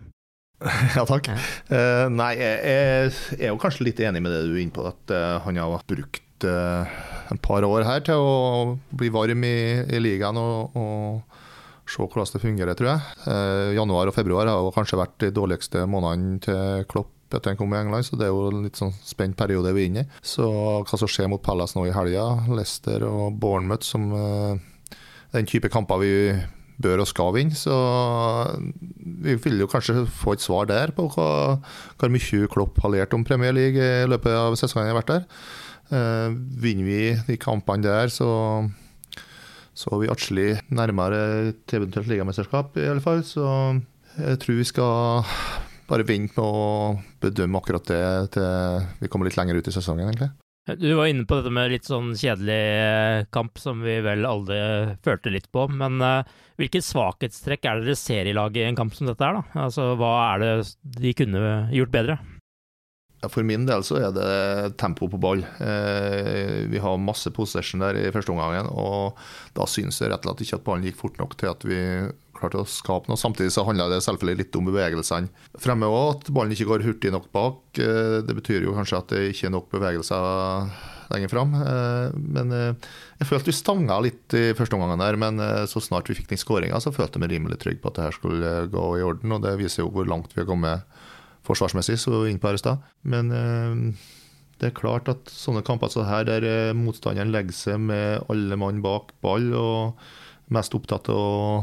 Ja, 0.92 1.06
takk. 1.08 1.30
Ja. 1.30 1.38
Uh, 1.70 2.06
nei, 2.12 2.34
jeg, 2.36 2.56
jeg, 2.68 3.12
er 3.38 3.48
jo 3.54 3.60
kanskje 3.62 3.86
litt 3.86 4.02
enig 4.04 4.20
med 4.20 4.34
det 4.34 4.42
du 4.44 4.52
er 4.52 4.60
inne 4.60 4.74
på, 4.76 4.84
at 4.84 5.14
uh, 5.14 5.38
han 5.46 5.56
har 5.56 5.86
brukt 5.88 6.44
uh, 6.44 6.84
et 7.32 7.40
par 7.40 7.64
år 7.64 7.86
her 7.88 8.04
til 8.04 8.20
å 8.20 8.34
bli 8.92 9.08
varm 9.14 9.46
i, 9.48 9.56
i 9.88 10.02
ligaen 10.02 10.36
og, 10.36 10.76
og 10.76 11.40
se 11.90 12.02
hvordan 12.04 12.34
det 12.34 12.42
fungerer, 12.42 12.78
tror 12.78 12.92
jeg. 12.92 13.16
Eh, 13.32 13.72
januar 13.78 14.10
og 14.10 14.16
februar 14.16 14.50
har 14.50 14.74
kanskje 14.76 15.00
vært 15.00 15.16
de 15.24 15.32
dårligste 15.34 15.86
månedene 15.90 16.38
til 16.44 16.86
Klopp 16.90 17.16
etter 17.30 17.52
han 17.52 17.58
kom 17.60 17.74
i 17.74 17.78
England, 17.78 18.06
så 18.06 18.16
det 18.18 18.26
er 18.26 18.32
jo 18.32 18.48
en 18.50 18.64
litt 18.64 18.78
sånn 18.78 18.94
spent 19.06 19.36
periode 19.38 19.70
vi 19.76 19.84
er 19.84 19.90
inne 19.90 20.02
i. 20.02 20.22
Så 20.26 20.46
hva 20.82 20.98
som 20.98 21.10
skjer 21.10 21.30
mot 21.30 21.42
Palace 21.42 21.78
nå 21.78 21.84
i 21.86 21.94
helga, 21.94 22.24
Leicester 22.50 23.04
og 23.06 23.36
Bournemouth, 23.42 23.86
som 23.86 24.08
eh, 24.16 24.96
den 25.36 25.46
type 25.50 25.70
kamper 25.70 26.02
vi 26.02 26.14
bør 26.80 27.04
og 27.04 27.10
skal 27.10 27.34
vinne. 27.36 27.56
Så 27.58 27.74
vi 29.22 29.36
vil 29.44 29.62
jo 29.62 29.70
kanskje 29.70 30.06
få 30.10 30.34
et 30.34 30.44
svar 30.44 30.68
der 30.70 30.94
på 30.96 31.06
hva, 31.14 31.30
hva 32.00 32.12
mye 32.12 32.50
Klopp 32.50 32.80
har 32.84 32.94
lært 32.94 33.16
om 33.16 33.26
Premier 33.26 33.54
League 33.54 33.78
i 33.78 34.08
løpet 34.10 34.34
av 34.36 34.58
sesongen 34.58 34.88
jeg 34.88 34.96
har 34.96 35.02
vært 35.02 35.14
der. 35.14 35.26
Eh, 35.90 36.28
vinner 36.62 36.86
vi 36.86 37.02
de 37.26 37.38
kampene 37.40 37.86
der, 37.86 38.12
så 38.14 38.30
så 39.80 39.94
er 39.94 40.02
vi 40.02 40.12
atskillig 40.12 40.50
nærmere 40.68 41.22
et 41.50 41.74
eventuelt 41.78 42.10
ligamesterskap, 42.10 42.76
i 42.76 42.88
alle 42.90 43.04
fall. 43.04 43.24
Så 43.26 43.46
jeg 44.18 44.42
tror 44.42 44.60
vi 44.60 44.68
skal 44.68 45.24
bare 45.90 46.06
vente 46.06 46.36
med 46.36 46.44
å 46.44 47.00
bedømme 47.22 47.58
akkurat 47.58 47.88
det 47.90 48.04
til 48.36 48.86
vi 49.00 49.10
kommer 49.10 49.28
litt 49.28 49.40
lenger 49.40 49.58
ut 49.58 49.70
i 49.70 49.74
sesongen, 49.74 50.10
egentlig. 50.10 50.30
Du 50.78 50.92
var 50.94 51.08
inne 51.08 51.24
på 51.26 51.38
dette 51.38 51.50
med 51.50 51.72
litt 51.72 51.88
sånn 51.88 52.12
kjedelig 52.14 52.58
eh, 52.60 53.24
kamp 53.34 53.58
som 53.58 53.80
vi 53.82 53.96
vel 54.04 54.26
alle 54.28 54.58
følte 55.02 55.32
litt 55.32 55.48
på. 55.50 55.64
Men 55.72 55.96
uh, 56.04 56.28
hvilke 56.60 56.82
svakhetstrekk 56.84 57.64
er 57.66 57.80
det 57.80 57.88
dere 57.88 57.98
ser 57.98 58.28
i 58.28 58.36
laget 58.36 58.62
i 58.62 58.68
en 58.68 58.78
kamp 58.78 58.94
som 58.94 59.08
dette 59.08 59.24
her, 59.24 59.40
da? 59.40 59.64
Altså, 59.64 59.94
hva 59.98 60.12
er 60.28 60.44
det 60.44 60.52
de 61.00 61.14
kunne 61.16 61.42
gjort 61.74 61.94
bedre? 61.96 62.18
For 63.28 63.44
min 63.44 63.66
del 63.68 63.82
så 63.84 63.98
er 64.00 64.14
det 64.16 64.76
tempo 64.80 65.04
på 65.10 65.20
ball. 65.20 65.42
Eh, 65.60 66.64
vi 66.72 66.80
har 66.80 67.00
masse 67.00 67.28
possession 67.36 67.82
der 67.84 67.98
i 68.00 68.12
første 68.14 68.32
omgang, 68.32 68.70
og 68.72 69.18
da 69.56 69.66
syns 69.68 70.00
jeg 70.00 70.08
rett 70.08 70.24
og 70.24 70.32
slett 70.32 70.46
ikke 70.46 70.60
at 70.60 70.64
ballen 70.68 70.86
gikk 70.88 71.00
fort 71.02 71.20
nok 71.20 71.36
til 71.40 71.50
at 71.52 71.66
vi 71.68 71.80
klarte 72.38 72.62
å 72.62 72.68
skape 72.68 73.10
noe. 73.10 73.20
Samtidig 73.20 73.52
så 73.52 73.66
handler 73.68 73.92
det 73.92 74.00
selvfølgelig 74.06 74.40
litt 74.40 74.56
om 74.56 74.70
bevegelsene 74.70 75.28
fremme 75.60 75.90
òg, 75.90 76.14
at 76.14 76.30
ballen 76.32 76.56
ikke 76.56 76.70
går 76.70 76.86
hurtig 76.86 77.12
nok 77.12 77.28
bak. 77.36 77.60
Eh, 77.76 78.22
det 78.24 78.38
betyr 78.40 78.64
jo 78.64 78.78
kanskje 78.78 79.02
at 79.02 79.12
det 79.12 79.26
ikke 79.34 79.50
er 79.50 79.54
nok 79.58 79.68
bevegelser 79.74 80.72
lenger 81.12 81.34
fram. 81.34 81.52
Eh, 81.60 82.16
men 82.16 82.56
jeg 82.56 83.28
følte 83.28 83.52
vi 83.52 83.56
stanga 83.58 84.00
litt 84.00 84.32
i 84.38 84.46
første 84.56 84.80
omgang 84.80 84.96
der, 84.96 85.20
men 85.20 85.44
så 85.68 85.84
snart 85.84 86.08
vi 86.08 86.16
fikk 86.16 86.32
den 86.32 86.40
skåringa, 86.40 86.80
så 86.80 86.94
følte 86.96 87.20
jeg 87.20 87.26
meg 87.26 87.36
rimelig 87.36 87.60
trygg 87.60 87.84
på 87.84 87.92
at 87.92 88.00
det 88.00 88.08
her 88.08 88.16
skulle 88.16 88.56
gå 88.72 88.88
i 88.96 89.04
orden, 89.04 89.36
og 89.36 89.44
det 89.44 89.58
viser 89.60 89.84
jo 89.84 89.92
hvor 89.92 90.08
langt 90.08 90.32
vi 90.32 90.40
har 90.40 90.48
kommet 90.48 90.88
forsvarsmessig, 91.46 91.98
så 92.00 92.24
inn 92.28 92.40
på 92.40 92.50
her 92.50 92.58
i 92.58 92.62
stad. 92.62 92.88
Men 93.02 93.30
eh, 93.34 94.08
det 94.60 94.70
er 94.70 94.76
klart 94.76 95.08
at 95.12 95.30
sånne 95.32 95.64
kamper 95.66 95.92
som 95.92 96.08
her, 96.08 96.26
der 96.28 96.46
eh, 96.46 96.72
motstanderen 96.76 97.32
legger 97.34 97.56
seg 97.56 97.80
med 97.82 98.26
alle 98.32 98.58
mann 98.60 98.82
bak 98.84 99.14
ball 99.24 99.52
og 99.56 100.10
mest 100.52 100.74
opptatt 100.76 101.08
av 101.12 101.20
å 101.20 101.60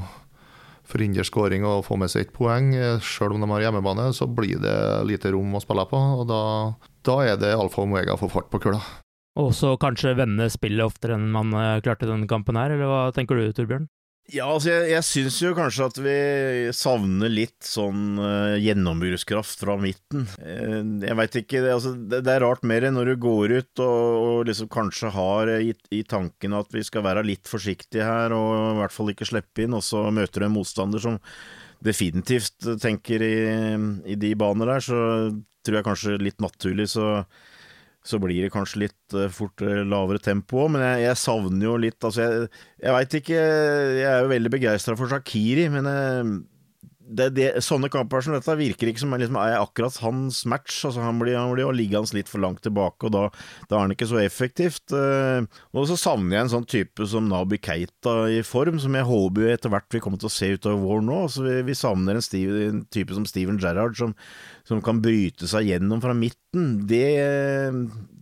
forhindre 0.87 1.25
skåring 1.27 1.65
og 1.67 1.83
få 1.83 1.97
med 1.99 2.11
seg 2.11 2.25
et 2.25 2.35
poeng, 2.35 2.71
eh, 2.75 3.01
selv 3.03 3.35
om 3.35 3.43
de 3.43 3.51
har 3.51 3.67
hjemmebane, 3.67 4.09
så 4.15 4.29
blir 4.31 4.61
det 4.63 4.77
lite 5.09 5.33
rom 5.35 5.57
å 5.57 5.63
spille 5.63 5.85
på. 5.89 5.99
og 6.21 6.23
Da, 6.29 6.43
da 7.07 7.19
er 7.25 7.41
det 7.41 7.53
alfa 7.57 7.83
og 7.83 7.91
omega 7.91 8.15
å 8.15 8.21
få 8.21 8.31
fart 8.31 8.49
på 8.53 8.63
kula. 8.63 8.81
Og 9.37 9.51
også 9.51 9.75
kanskje 9.77 10.15
vende 10.17 10.47
spillet 10.49 10.81
oftere 10.81 11.13
enn 11.13 11.27
man 11.29 11.51
klarte 11.85 12.07
denne 12.09 12.25
kampen 12.25 12.57
her, 12.57 12.73
eller 12.73 12.89
hva 12.89 13.01
tenker 13.13 13.37
du 13.37 13.51
Torbjørn? 13.53 13.85
Ja, 14.27 14.49
altså 14.51 14.73
jeg, 14.73 14.87
jeg 14.91 15.05
syns 15.07 15.37
jo 15.39 15.53
kanskje 15.55 15.85
at 15.87 15.97
vi 16.03 16.15
savner 16.75 17.31
litt 17.31 17.63
sånn 17.63 18.17
uh, 18.19 18.57
gjennombruddskraft 18.59 19.61
fra 19.63 19.77
midten. 19.79 20.25
Uh, 20.41 20.81
jeg 21.05 21.15
veit 21.15 21.37
ikke, 21.39 21.61
det, 21.63 21.71
altså, 21.77 21.93
det, 21.95 22.19
det, 22.25 22.33
er 22.33 22.43
rart 22.43 22.65
mer 22.67 22.89
når 22.91 23.13
du 23.13 23.15
går 23.23 23.55
ut 23.55 23.83
og, 23.85 24.25
og 24.25 24.49
liksom 24.49 24.67
kanskje 24.73 25.13
har 25.15 25.53
i, 25.55 25.71
i 25.95 26.01
tanken 26.03 26.57
at 26.59 26.75
vi 26.75 26.83
skal 26.83 27.07
være 27.07 27.23
litt 27.27 27.47
forsiktige 27.47 28.03
her 28.03 28.35
og 28.35 28.51
i 28.73 28.77
hvert 28.81 28.97
fall 28.97 29.13
ikke 29.13 29.29
slippe 29.31 29.63
inn, 29.63 29.77
og 29.77 29.85
så 29.87 30.03
møter 30.11 30.43
du 30.43 30.49
en 30.49 30.57
motstander 30.57 31.07
som 31.07 31.21
definitivt 31.87 32.67
tenker 32.83 33.23
i, 33.23 33.35
i 34.11 34.19
de 34.19 34.33
baner 34.39 34.75
der, 34.75 34.83
så 34.83 34.99
tror 35.63 35.79
jeg 35.79 35.87
kanskje 35.87 36.19
litt 36.19 36.43
naturlig 36.43 36.89
så 36.97 37.21
så 38.07 38.19
blir 38.23 38.45
det 38.45 38.53
kanskje 38.53 38.85
litt 38.85 39.15
uh, 39.17 39.27
fort 39.33 39.63
uh, 39.65 39.81
lavere 39.87 40.21
tempo 40.23 40.63
òg, 40.63 40.73
men 40.75 40.85
jeg, 40.85 41.07
jeg, 41.07 41.19
savner 41.21 41.67
jo 41.67 41.77
litt 41.81 42.07
Altså, 42.07 42.23
jeg, 42.23 42.51
jeg 42.83 42.95
veit 42.95 43.17
ikke 43.19 43.41
Jeg 43.41 44.07
er 44.07 44.21
jo 44.23 44.31
veldig 44.31 44.51
begeistra 44.53 44.95
for 44.99 45.11
Shakiri, 45.11 45.67
men 45.73 45.89
uh, 45.91 46.31
det, 47.07 47.27
det, 47.37 47.47
sånne 47.63 47.89
kamper 47.91 48.23
som 48.23 48.35
dette 48.35 48.55
virker 48.59 48.89
ikke 48.89 49.01
som 49.03 49.13
liksom, 49.15 49.37
er 49.39 49.57
akkurat 49.59 49.99
hans 50.03 50.41
match. 50.49 50.81
Altså, 50.87 51.03
han 51.03 51.19
blir, 51.21 51.37
han 51.39 51.53
blir 51.53 51.67
jo 51.67 51.87
hans 51.95 52.13
litt 52.15 52.29
for 52.31 52.43
langt 52.43 52.61
tilbake, 52.65 53.07
og 53.07 53.13
da, 53.15 53.23
da 53.69 53.77
er 53.77 53.85
han 53.85 53.95
ikke 53.95 54.09
så 54.09 54.19
effektivt. 54.21 54.93
og 54.93 55.87
så 55.89 55.97
savner 55.99 56.37
jeg 56.37 56.45
en 56.45 56.53
sånn 56.57 56.67
type 56.69 57.07
som 57.09 57.29
Nabi 57.31 57.61
Keita 57.63 58.17
i 58.33 58.41
form, 58.45 58.81
som 58.83 58.97
jeg 58.97 59.07
håper 59.07 59.53
etter 59.53 59.73
hvert 59.73 59.89
vi 59.93 60.03
kommer 60.03 60.21
til 60.21 60.31
å 60.31 60.35
se 60.35 60.51
utover 60.55 60.83
våren 60.83 61.09
nå. 61.11 61.23
Altså, 61.27 61.47
vi, 61.47 61.57
vi, 61.69 61.77
savner 61.77 62.19
en, 62.19 62.25
stiv, 62.25 62.53
en, 62.67 62.83
type 62.93 63.15
som 63.15 63.27
Steven 63.29 63.59
Gerrard, 63.61 63.97
som, 63.99 64.13
som 64.67 64.83
kan 64.83 65.01
bryte 65.03 65.49
seg 65.49 65.71
gjennom 65.71 66.03
fra 66.03 66.15
midten, 66.17 66.69
det, 66.89 67.07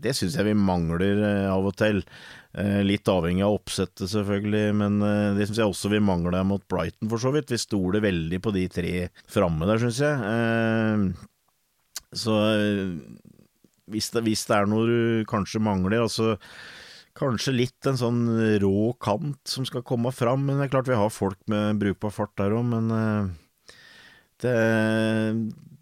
det 0.02 0.16
syns 0.18 0.38
jeg 0.38 0.50
vi 0.50 0.58
mangler 0.58 1.22
eh, 1.22 1.46
av 1.52 1.72
og 1.72 1.78
til. 1.80 2.04
Eh, 2.56 2.82
litt 2.88 3.10
avhengig 3.12 3.44
av 3.44 3.58
oppsettet, 3.58 4.08
selvfølgelig, 4.08 4.70
men 4.80 5.02
eh, 5.04 5.34
det 5.36 5.48
syns 5.50 5.60
jeg 5.60 5.72
også 5.72 5.92
vi 5.92 6.00
mangler 6.04 6.46
mot 6.48 6.64
Brighton, 6.72 7.10
for 7.12 7.22
så 7.22 7.34
vidt. 7.36 7.52
Vi 7.52 7.60
stoler 7.60 8.04
veldig 8.06 8.40
på 8.44 8.54
de 8.56 8.66
tre 8.72 8.94
framme 9.32 9.68
der, 9.68 9.82
syns 9.84 10.00
jeg. 10.06 11.12
Så 12.16 12.34
hvis 13.92 14.08
det, 14.14 14.24
hvis 14.24 14.46
det 14.48 14.56
er 14.56 14.70
noe 14.72 14.88
du 14.88 15.00
kanskje 15.30 15.64
mangler, 15.64 16.06
altså 16.08 16.36
Kanskje 17.16 17.54
litt 17.54 17.88
en 17.88 17.96
sånn 17.96 18.24
rå 18.60 18.90
kant 19.00 19.40
som 19.48 19.64
skal 19.64 19.86
komme 19.88 20.12
fram, 20.12 20.42
men 20.44 20.58
det 20.60 20.66
er 20.66 20.72
klart 20.74 20.90
vi 20.90 20.98
har 21.00 21.14
folk 21.16 21.38
med 21.48 21.78
brukbar 21.80 22.12
fart 22.12 22.34
der 22.42 22.52
òg, 22.52 22.66
men 22.68 22.90
det, 24.44 24.56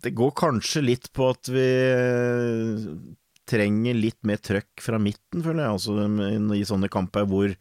det 0.03 0.13
går 0.13 0.33
kanskje 0.37 0.83
litt 0.83 1.09
på 1.15 1.31
at 1.33 1.49
vi 1.51 1.65
eh, 1.65 2.87
trenger 3.49 3.97
litt 3.97 4.19
mer 4.27 4.39
trøkk 4.43 4.83
fra 4.83 4.99
midten, 5.01 5.43
føler 5.45 5.65
jeg. 5.65 5.75
Altså 5.75 6.55
i 6.57 6.63
sånne 6.67 6.89
kamper 6.93 7.27
hvor, 7.29 7.53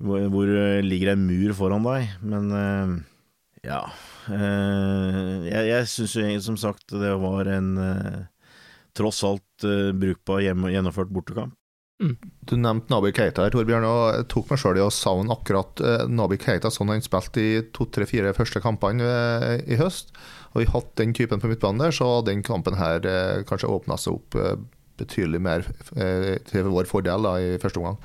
hvor, 0.00 0.24
hvor 0.32 0.54
ligger 0.84 1.12
det 1.12 1.18
en 1.18 1.28
mur 1.28 1.54
foran 1.58 1.86
deg. 1.86 2.16
Men 2.24 2.50
eh, 2.62 2.96
ja 3.66 3.80
Jeg, 4.30 5.62
jeg 5.66 5.86
syns 5.90 6.44
som 6.46 6.56
sagt 6.60 6.94
det 6.94 7.10
var 7.18 7.48
en 7.50 7.72
tross 8.96 9.22
alt 9.26 9.66
brukbar 9.98 10.44
gjennomført 10.44 11.10
bortekamp. 11.14 11.58
Mm. 11.98 12.14
Du 12.46 12.54
nevnte 12.56 12.92
Nabi 12.92 13.10
Keita 13.10 13.42
her, 13.42 13.50
Torbjørn, 13.50 13.86
og 13.88 14.02
jeg 14.14 14.26
tok 14.30 14.52
meg 14.52 14.60
sjøl 14.62 14.78
i 14.78 14.84
å 14.84 14.90
savne 14.94 15.34
akkurat 15.34 15.80
eh, 15.82 16.04
Nabi 16.06 16.38
Keita 16.38 16.70
sånn 16.70 16.92
han 16.92 17.02
spilte 17.02 17.42
i 17.42 17.62
to-tre-fire 17.74 18.30
første 18.36 18.62
kampene 18.62 19.06
eh, 19.06 19.64
i 19.66 19.78
høst. 19.80 20.12
Og 20.54 20.62
vi 20.62 20.68
hatt 20.70 20.92
den 21.00 21.14
typen 21.16 21.42
på 21.42 21.50
midtbanen 21.50 21.82
der, 21.82 21.94
så 21.94 22.06
hadde 22.12 22.30
den 22.30 22.44
kampen 22.46 22.78
her 22.78 23.02
eh, 23.02 23.42
kanskje 23.48 23.70
åpna 23.74 23.98
seg 23.98 24.20
opp 24.20 24.38
eh, 24.38 24.54
betydelig 24.98 25.40
mer 25.44 25.66
eh, 25.96 26.36
til 26.48 26.70
vår 26.72 26.88
fordel 26.90 27.26
da, 27.26 27.34
i 27.40 27.58
første 27.62 27.82
omgang. 27.82 27.98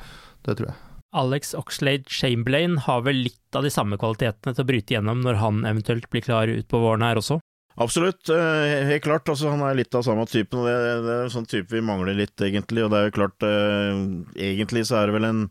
Det 0.46 0.58
tror 0.60 0.72
jeg. 0.72 0.80
Alex 1.14 1.54
Oxlade 1.54 2.10
Chamberlain 2.10 2.80
har 2.88 3.04
vel 3.06 3.20
litt 3.28 3.58
av 3.58 3.66
de 3.66 3.72
samme 3.74 4.00
kvalitetene 4.02 4.56
til 4.56 4.66
å 4.66 4.70
bryte 4.70 4.96
gjennom 4.96 5.22
når 5.22 5.38
han 5.44 5.62
eventuelt 5.70 6.10
blir 6.10 6.26
klar 6.26 6.50
ut 6.50 6.68
på 6.70 6.82
våren 6.82 7.06
her 7.06 7.22
også? 7.22 7.38
Absolutt, 7.76 8.30
eh, 8.30 8.86
helt 8.86 9.04
klart. 9.04 9.30
Altså, 9.30 9.50
han 9.50 9.62
er 9.66 9.78
litt 9.80 9.96
av 9.98 10.04
samme 10.06 10.26
typen. 10.30 10.60
og 10.62 10.68
det, 10.68 10.76
det, 11.06 11.14
er 11.14 11.24
en 11.26 11.34
sånn 11.34 11.48
type 11.50 11.74
vi 11.74 11.82
mangler 11.82 12.14
litt, 12.14 12.36
egentlig. 12.38 12.84
Og 12.86 12.92
det 12.94 13.00
er 13.00 13.08
jo 13.08 13.16
klart, 13.16 13.46
eh, 13.48 14.04
egentlig 14.52 14.86
så 14.86 15.00
er 15.00 15.10
det 15.10 15.16
vel 15.18 15.26
en 15.26 15.42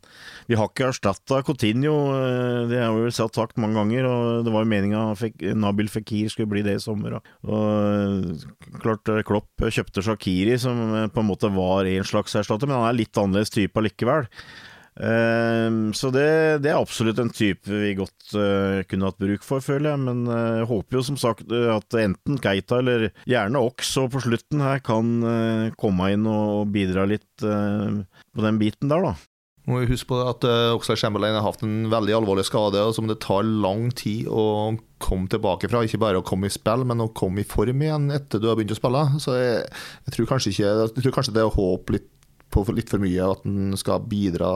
Vi 0.47 0.59
har 0.59 0.69
ikke 0.69 0.91
erstatta 0.91 1.43
Coutinho, 1.43 1.95
eh, 2.15 2.69
det 2.71 2.79
har 2.79 2.95
vi 2.95 3.09
vel 3.09 3.15
sagt 3.15 3.59
mange 3.59 3.75
ganger. 3.75 4.07
Og 4.07 4.47
det 4.47 4.55
var 4.55 4.63
jo 4.63 4.71
meninga 4.71 5.03
Nabil 5.59 5.91
Fikir 5.91 6.31
skulle 6.31 6.53
bli 6.53 6.63
det 6.63 6.79
i 6.79 6.85
sommer. 6.85 7.19
Og, 7.19 7.33
og 7.51 8.79
klart, 8.85 9.11
Klopp 9.27 9.67
kjøpte 9.67 10.05
Shakiri, 10.07 10.59
som 10.63 11.11
på 11.11 11.25
en 11.25 11.31
måte 11.31 11.51
var 11.51 11.91
en 11.91 12.07
slags 12.07 12.39
erstatter, 12.39 12.71
men 12.71 12.79
han 12.79 12.93
er 12.93 13.01
litt 13.03 13.19
annerledes 13.19 13.51
type 13.51 13.79
allikevel. 13.79 14.31
Uh, 14.93 15.89
så 15.97 16.11
det, 16.13 16.61
det, 16.61 16.69
er 16.69 16.77
absolutt 16.77 17.21
en 17.23 17.33
type 17.33 17.65
vi 17.65 17.95
godt 17.97 18.35
uh, 18.37 18.85
kunne 18.85 19.09
hatt 19.09 19.21
bruk 19.23 19.47
for, 19.47 19.65
føler 19.65 19.95
jeg. 19.95 20.03
Men 20.05 20.23
uh, 20.29 20.61
jeg 20.61 20.69
håper 20.69 20.99
jo 20.99 21.05
som 21.09 21.19
sagt 21.21 21.53
at 21.53 21.99
enten 22.03 22.41
Keita 22.43 22.83
eller 22.83 23.09
gjerne 23.29 23.63
Ox 23.63 23.95
og 24.03 24.13
på 24.13 24.25
slutten 24.27 24.63
her 24.65 24.83
kan 24.85 25.13
komme 25.81 26.13
inn 26.13 26.27
og 26.29 26.73
bidra 26.75 27.05
litt 27.09 27.29
på 27.43 28.45
den 28.45 28.59
biten 28.61 28.91
der, 28.91 29.05
da. 29.05 29.15
Må 29.69 29.79
vi 29.79 29.93
huske 29.93 30.09
på 30.11 30.19
at 30.27 30.43
Oxlade 30.75 30.99
Chamberlain 30.99 31.37
har 31.37 31.45
hatt 31.47 31.63
en 31.63 31.87
veldig 31.91 32.17
alvorlig 32.17 32.45
skade 32.49 32.81
og 32.83 32.97
som 32.97 33.07
det 33.07 33.21
tar 33.23 33.47
lang 33.47 33.93
tid 33.95 34.27
å 34.27 34.75
komme 35.03 35.31
tilbake 35.31 35.71
fra. 35.71 35.85
Ikke 35.87 36.01
bare 36.03 36.19
å 36.19 36.27
komme 36.27 36.51
i 36.51 36.55
spill, 36.55 36.83
men 36.89 37.05
å 37.05 37.13
komme 37.15 37.45
i 37.45 37.47
form 37.47 37.85
igjen 37.85 38.11
etter 38.15 38.43
du 38.43 38.49
har 38.51 38.59
begynt 38.59 38.75
å 38.75 38.79
spille. 38.81 39.05
Så 39.23 39.37
jeg, 39.39 39.63
jeg 40.09 40.17
tror 40.17 40.33
kanskje 40.33 40.55
ikke 40.55 40.73
Jeg 40.73 41.05
tror 41.05 41.17
kanskje 41.19 41.37
det 41.37 41.45
er 41.45 41.55
håpe 41.55 41.97
litt 41.99 42.11
på 42.53 42.65
litt 42.77 42.91
for 42.93 43.03
mye, 43.03 43.29
at 43.35 43.47
han 43.47 43.79
skal 43.81 44.05
bidra 44.09 44.51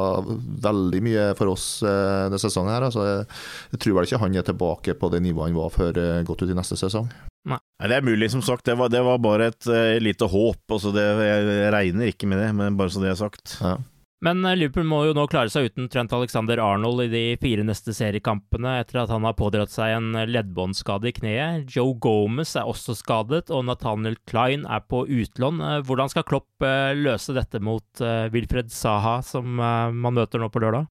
veldig 0.67 1.01
mye 1.05 1.31
for 1.39 1.55
oss 1.55 1.69
eh, 1.87 2.27
denne 2.27 2.41
sesongen. 2.43 2.75
her. 2.75 2.89
Altså, 2.89 3.07
jeg, 3.07 3.25
jeg, 3.73 3.83
tror 3.83 3.97
vel 3.99 4.09
ikke 4.09 4.23
han 4.23 4.37
er 4.37 4.47
tilbake 4.47 4.97
på 5.01 5.11
det 5.15 5.23
nivået 5.25 5.51
han 5.51 5.59
var 5.59 5.75
før 5.75 6.03
eh, 6.03 6.23
godt 6.29 6.45
ut 6.45 6.53
i 6.53 6.59
neste 6.59 6.79
sesong. 6.81 7.09
Nei. 7.47 7.61
Det 7.79 7.95
er 7.95 8.07
mulig, 8.07 8.31
som 8.33 8.43
sagt. 8.43 8.67
Det 8.67 8.75
var, 8.79 8.91
det 8.91 9.03
var 9.07 9.21
bare 9.23 9.51
et 9.53 9.69
uh, 9.71 9.97
lite 10.03 10.27
håp. 10.27 10.65
Altså, 10.67 10.91
det, 10.95 11.05
jeg 11.23 11.69
regner 11.75 12.11
ikke 12.11 12.27
med 12.27 12.43
det, 12.43 12.49
men 12.59 12.79
bare 12.79 12.91
så 12.91 13.03
det 13.03 13.13
er 13.13 13.21
sagt. 13.21 13.59
Ja. 13.61 13.77
Men 14.25 14.45
eh, 14.45 14.57
Liverpool 14.57 14.87
må 14.89 15.03
jo 15.05 15.15
nå 15.17 15.27
klare 15.29 15.53
seg 15.53 15.69
uten 15.69 15.91
Trent 15.93 16.15
Alexander 16.17 16.61
Arnold 16.63 17.05
i 17.05 17.11
de 17.13 17.25
fire 17.41 17.65
neste 17.67 17.93
seriekampene 17.97 18.79
etter 18.81 19.03
at 19.03 19.13
han 19.13 19.27
har 19.29 19.37
pådratt 19.37 19.75
seg 19.75 19.93
en 19.93 20.17
leddbåndskade 20.31 21.11
i 21.11 21.15
kneet. 21.19 21.69
Joe 21.77 21.97
Gomez 22.01 22.55
er 22.57 22.69
også 22.69 22.97
skadet, 22.97 23.53
og 23.53 23.67
Nathaniel 23.69 24.17
Klein 24.29 24.65
er 24.65 24.85
på 24.89 25.05
utlån. 25.05 25.61
Eh, 25.61 25.79
hvordan 25.85 26.13
skal 26.13 26.27
Klopp 26.29 26.65
eh, 26.65 26.97
løse 26.97 27.37
dette 27.37 27.61
mot 27.61 28.05
Wilfred 28.33 28.73
Saha, 28.73 29.19
som 29.25 29.57
man 29.57 30.15
møter 30.17 30.41
nå 30.41 30.49
på 30.53 30.61
lørdag? 30.63 30.89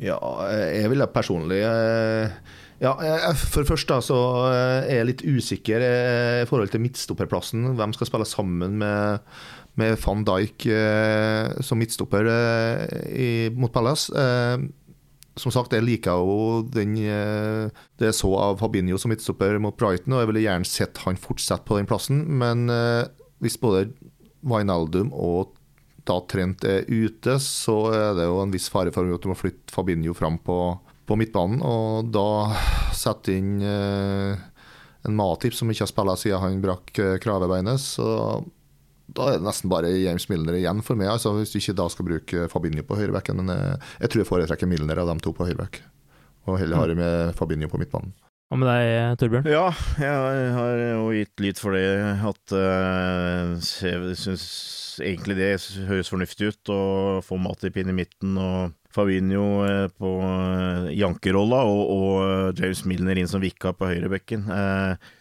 Ja, 0.00 0.16
jeg 0.48 0.88
ville 0.88 1.06
personlig 1.12 1.58
ja, 1.60 2.92
For 3.36 3.66
først 3.68 3.90
første 3.90 3.98
så 4.06 4.18
er 4.48 5.00
jeg 5.00 5.08
litt 5.10 5.24
usikker 5.26 5.82
i 5.84 6.46
forhold 6.48 6.72
til 6.72 6.80
midtstopperplassen. 6.80 7.74
Hvem 7.76 7.92
skal 7.96 8.08
spille 8.08 8.28
sammen 8.28 8.78
med 8.80 9.20
med 9.78 9.96
van 10.02 10.24
Dijk 10.26 10.66
eh, 10.66 11.60
som 11.64 11.78
midtstopper 11.80 12.26
eh, 12.26 12.84
i, 13.14 13.30
mot 13.54 13.72
Palace. 13.72 14.10
Eh, 14.10 14.66
som 15.40 15.52
sagt, 15.54 15.72
jeg 15.72 15.86
liker 15.86 16.18
jo 16.20 16.60
den, 16.66 16.96
eh, 16.98 17.70
det 18.00 18.10
jeg 18.10 18.18
så 18.18 18.32
av 18.36 18.58
Fabinho 18.60 18.98
som 19.00 19.12
midtstopper 19.12 19.58
mot 19.62 19.76
Brighton, 19.78 20.14
og 20.14 20.22
jeg 20.22 20.30
ville 20.32 20.44
gjerne 20.44 20.68
sett 20.68 21.00
han 21.06 21.20
fortsette 21.20 21.66
på 21.68 21.78
den 21.78 21.88
plassen. 21.88 22.24
Men 22.40 22.68
eh, 22.72 23.06
hvis 23.40 23.58
både 23.60 23.88
Wijnaldum 24.42 25.14
og 25.14 25.56
da 26.08 26.18
Trent 26.28 26.64
er 26.66 26.88
ute, 26.88 27.36
så 27.44 27.76
er 27.94 28.14
det 28.18 28.26
jo 28.26 28.40
en 28.42 28.52
viss 28.52 28.70
fare 28.72 28.92
for 28.92 29.06
at 29.06 29.22
du 29.22 29.30
må 29.30 29.38
flytte 29.38 29.72
Fabinho 29.72 30.16
fram 30.16 30.40
på, 30.42 30.58
på 31.06 31.18
midtbanen. 31.20 31.62
Og 31.62 32.10
da 32.12 32.56
sette 32.96 33.36
inn 33.36 33.60
eh, 33.62 34.32
en 35.06 35.16
Matip 35.16 35.54
som 35.56 35.70
ikke 35.70 35.86
har 35.86 35.92
spilt 35.92 36.24
siden 36.24 36.42
han 36.42 36.64
brakk 36.64 36.90
kravebeinet. 37.22 37.80
Så 37.80 38.08
da 39.16 39.28
er 39.28 39.38
det 39.38 39.46
nesten 39.46 39.70
bare 39.72 39.92
James 39.92 40.26
Milner 40.30 40.58
igjen 40.58 40.82
for 40.86 40.98
meg. 40.98 41.10
Altså, 41.12 41.34
hvis 41.36 41.52
du 41.52 41.60
ikke 41.60 41.76
da 41.78 41.86
skal 41.92 42.08
bruke 42.08 42.48
Fabinho 42.52 42.84
på 42.86 42.98
høyrebacken. 42.98 43.42
Men 43.42 43.54
jeg, 43.54 43.76
eh, 43.76 43.92
jeg 44.04 44.12
tror 44.12 44.22
jeg 44.22 44.30
foretrekker 44.30 44.70
Milner 44.70 45.02
av 45.02 45.12
de 45.12 45.16
to 45.24 45.34
på 45.36 45.46
høyreback. 45.48 45.82
Og 46.48 46.58
heller 46.60 46.80
har 46.80 46.92
jeg 46.92 47.00
med 47.00 47.34
Fabinho 47.38 47.70
på 47.70 47.80
midtbanen. 47.80 48.14
Hva 48.50 48.58
med 48.58 48.66
deg, 48.66 49.18
Torbjørn? 49.20 49.46
Ja, 49.46 49.68
jeg 50.02 50.46
har 50.56 50.80
jo 50.82 51.10
gitt 51.14 51.42
lyd 51.42 51.60
for 51.62 51.76
det. 51.76 51.84
At 52.26 52.54
uh, 52.56 53.54
jeg 53.54 54.16
syns 54.18 54.46
egentlig 55.06 55.36
det 55.38 55.52
høres 55.86 56.10
fornuftig 56.10 56.50
ut 56.50 56.72
å 56.74 56.80
få 57.22 57.38
Matip 57.38 57.78
inn 57.78 57.92
i 57.92 57.98
midten. 58.00 58.34
og 58.34 58.74
Fabinho 58.94 59.64
eh, 59.66 59.86
på 59.94 60.10
jankerolla 60.96 61.62
og, 61.68 61.82
og, 61.94 62.58
James 62.58 62.84
Milner 62.88 63.20
inn 63.20 63.30
som 63.30 63.42
vikar 63.42 63.76
på 63.78 63.88
høyrebekken. 63.90 64.48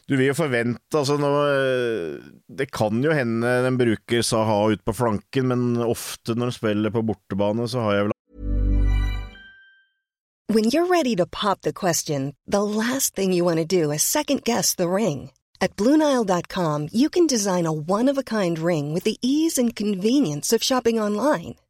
Du 0.10 0.16
vil 0.18 0.32
jo 0.32 0.38
forvente 0.38 0.98
altså 0.98 1.20
nå, 1.22 1.30
Det 2.50 2.70
kan 2.74 3.04
jo 3.04 3.14
hende 3.14 3.52
den 3.66 3.78
bruker 3.78 4.26
Saha 4.26 4.72
ut 4.74 4.82
på 4.86 4.96
flanken, 4.98 5.52
men 5.52 5.84
ofte 5.86 6.34
når 6.34 6.50
de 6.50 6.58
spiller 6.58 6.94
på 6.94 7.06
bortebane, 7.06 7.68
så 7.70 7.86
har 7.86 7.98
jeg 7.98 8.08
vel 8.08 8.16
When 10.50 10.72
you're 10.72 10.88
ready 10.88 11.16
to 11.16 11.28
pop 11.28 11.62
the 11.62 11.74
question, 11.74 12.34
the 12.48 12.64
last 12.64 13.16
thing 13.16 13.34
you 13.34 13.46
want 13.46 13.60
to 13.60 13.66
do 13.66 13.92
is 13.92 14.02
second 14.02 14.44
guess 14.44 14.74
the 14.74 14.90
ring. 14.90 15.30
At 15.62 15.76
BlueNile.com 15.78 16.90
you 16.92 17.10
can 17.10 17.28
design 17.28 17.68
a 17.68 17.72
one-of-a-kind 17.72 18.58
ring 18.58 18.94
with 18.94 19.04
the 19.04 19.18
ease 19.22 19.60
and 19.60 19.76
convenience 19.76 20.52
of 20.52 20.64
shopping 20.64 21.00
online. 21.00 21.56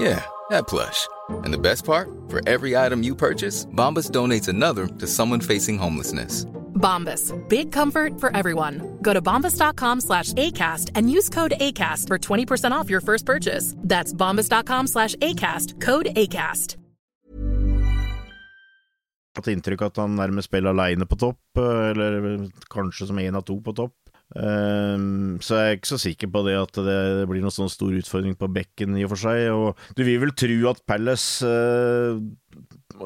Yeah, 0.00 0.24
that 0.48 0.66
plush. 0.66 1.06
And 1.44 1.52
the 1.52 1.58
best 1.58 1.84
part, 1.84 2.08
for 2.28 2.40
every 2.48 2.74
item 2.74 3.02
you 3.02 3.14
purchase, 3.14 3.66
Bombas 3.66 4.10
donates 4.10 4.48
another 4.48 4.86
to 4.86 5.06
someone 5.06 5.40
facing 5.40 5.76
homelessness. 5.76 6.46
Bombas, 6.74 7.34
big 7.48 7.70
comfort 7.70 8.18
for 8.18 8.34
everyone. 8.34 8.98
Go 9.02 9.12
to 9.12 9.20
bombas.com 9.20 10.00
slash 10.00 10.32
ACAST 10.32 10.90
and 10.94 11.10
use 11.10 11.28
code 11.28 11.52
ACAST 11.60 12.06
for 12.08 12.18
20% 12.18 12.72
off 12.72 12.88
your 12.88 13.02
first 13.02 13.26
purchase. 13.26 13.74
That's 13.76 14.14
bombas.com 14.14 14.86
slash 14.86 15.14
ACAST, 15.16 15.80
code 15.82 16.06
ACAST. 16.16 16.76
Hatt 19.36 19.46
inntrykk 19.46 19.84
at 19.86 19.98
han 20.00 20.16
nærmest 20.18 20.48
spiller 20.48 20.72
aleine 20.74 21.06
på 21.06 21.16
topp, 21.16 21.38
eh, 21.56 21.90
eller 21.92 22.48
kanskje 22.72 23.06
som 23.06 23.18
én 23.18 23.36
av 23.36 23.44
to 23.46 23.60
på 23.62 23.72
topp. 23.76 23.94
Um, 24.30 25.40
så 25.42 25.58
jeg 25.58 25.66
er 25.66 25.78
ikke 25.80 25.90
så 25.90 25.98
sikker 25.98 26.30
på 26.30 26.44
det 26.46 26.54
at 26.54 26.76
det, 26.86 26.98
blir 27.26 27.42
noen 27.42 27.54
sånn 27.54 27.72
stor 27.72 27.94
utfordring 27.98 28.36
på 28.38 28.50
bekken 28.54 28.94
i 28.98 29.02
og 29.06 29.14
for 29.14 29.24
seg. 29.24 29.48
Og 29.50 29.96
du 29.98 30.04
vil 30.06 30.20
vel 30.22 30.34
tro 30.38 30.58
at 30.70 30.84
Palace 30.86 31.46
uh, 31.46 32.20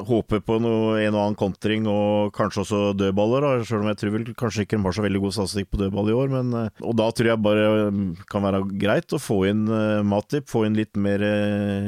håper 0.05 0.43
på 0.45 0.59
noe, 0.61 0.99
en 0.99 1.15
og 1.15 1.21
annen 1.23 1.39
kontring 1.39 1.87
og 1.89 2.33
kanskje 2.35 2.61
også 2.65 2.81
dødballer, 2.99 3.45
da. 3.45 3.65
Selv 3.65 3.85
om 3.85 3.89
jeg 3.89 4.01
tror 4.01 4.15
vel 4.17 4.29
kanskje 4.37 4.65
ikke 4.65 4.77
de 4.77 4.85
har 4.85 4.97
så 4.97 5.05
veldig 5.07 5.23
god 5.25 5.37
statistikk 5.39 5.71
på 5.73 5.81
dødball 5.81 6.13
i 6.13 6.17
år. 6.21 6.31
Men, 6.37 6.53
uh, 6.53 6.85
og 6.85 6.97
da 7.01 7.09
tror 7.09 7.31
jeg 7.31 7.45
bare 7.49 7.67
um, 7.89 8.07
kan 8.29 8.45
være 8.45 8.63
greit 8.85 9.17
å 9.17 9.21
få 9.21 9.41
inn 9.49 9.65
uh, 9.71 10.05
Matip, 10.05 10.49
få 10.51 10.67
inn 10.69 10.77
litt 10.77 10.93
mer 10.93 11.25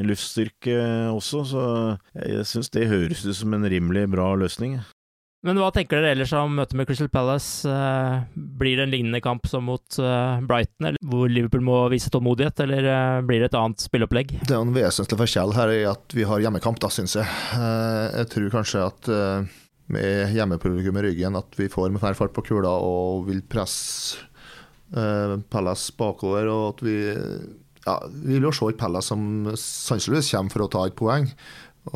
luftstyrke 0.07 0.81
også. 1.13 1.45
Så 1.53 1.63
jeg 2.25 2.49
syns 2.49 2.73
det 2.73 2.89
høres 2.89 3.25
ut 3.27 3.37
som 3.37 3.53
en 3.53 3.69
rimelig 3.69 4.07
bra 4.17 4.33
løsning. 4.39 4.79
Men 5.47 5.61
hva 5.61 5.69
tenker 5.71 6.01
dere 6.01 6.11
ellers 6.11 6.33
om 6.35 6.57
møtet 6.57 6.75
med 6.75 6.89
Crystal 6.89 7.07
Palace? 7.11 7.69
Eh, 7.71 8.15
blir 8.59 8.75
det 8.75 8.83
en 8.83 8.91
lignende 8.91 9.21
kamp 9.23 9.45
som 9.47 9.63
mot 9.69 9.99
eh, 10.03 10.41
Brighton, 10.43 10.89
eller 10.89 10.99
hvor 11.07 11.29
Liverpool 11.31 11.63
må 11.63 11.77
vise 11.93 12.11
tålmodighet, 12.11 12.59
eller 12.65 12.87
eh, 12.91 13.19
blir 13.23 13.39
det 13.39 13.47
et 13.47 13.55
annet 13.55 13.85
spilleopplegg? 13.85 14.33
Det 14.41 14.51
er 14.51 14.59
en 14.59 14.73
vesentlig 14.75 15.21
forskjell 15.21 15.53
her 15.55 15.71
i 15.71 15.85
at 15.87 16.15
vi 16.17 16.25
har 16.27 16.43
hjemmekamp, 16.43 16.81
da, 16.83 16.89
syns 16.91 17.15
jeg. 17.15 17.29
Jeg 17.55 18.27
tror 18.33 18.49
kanskje 18.57 18.81
at 18.89 19.09
med 19.87 20.33
hjemmepublikum 20.35 20.99
i 20.99 21.03
ryggen 21.05 21.39
at 21.39 21.55
vi 21.55 21.69
får 21.71 21.93
mer 21.95 22.17
fart 22.17 22.33
på 22.35 22.43
kula 22.49 22.73
og 22.83 23.29
vil 23.29 23.39
presse 23.47 24.25
Palace 25.51 25.95
bakover, 25.95 26.49
og 26.51 26.65
at 26.73 26.83
vi 26.83 26.97
ja, 27.87 27.95
vi 28.11 28.35
vil 28.35 28.49
jo 28.49 28.51
se 28.55 28.67
et 28.67 28.79
Palace 28.79 29.13
som 29.13 29.47
sannsynligvis 29.55 30.33
kommer 30.33 30.51
for 30.51 30.65
å 30.65 30.69
ta 30.75 30.83
et 30.87 30.99
poeng. 30.99 31.29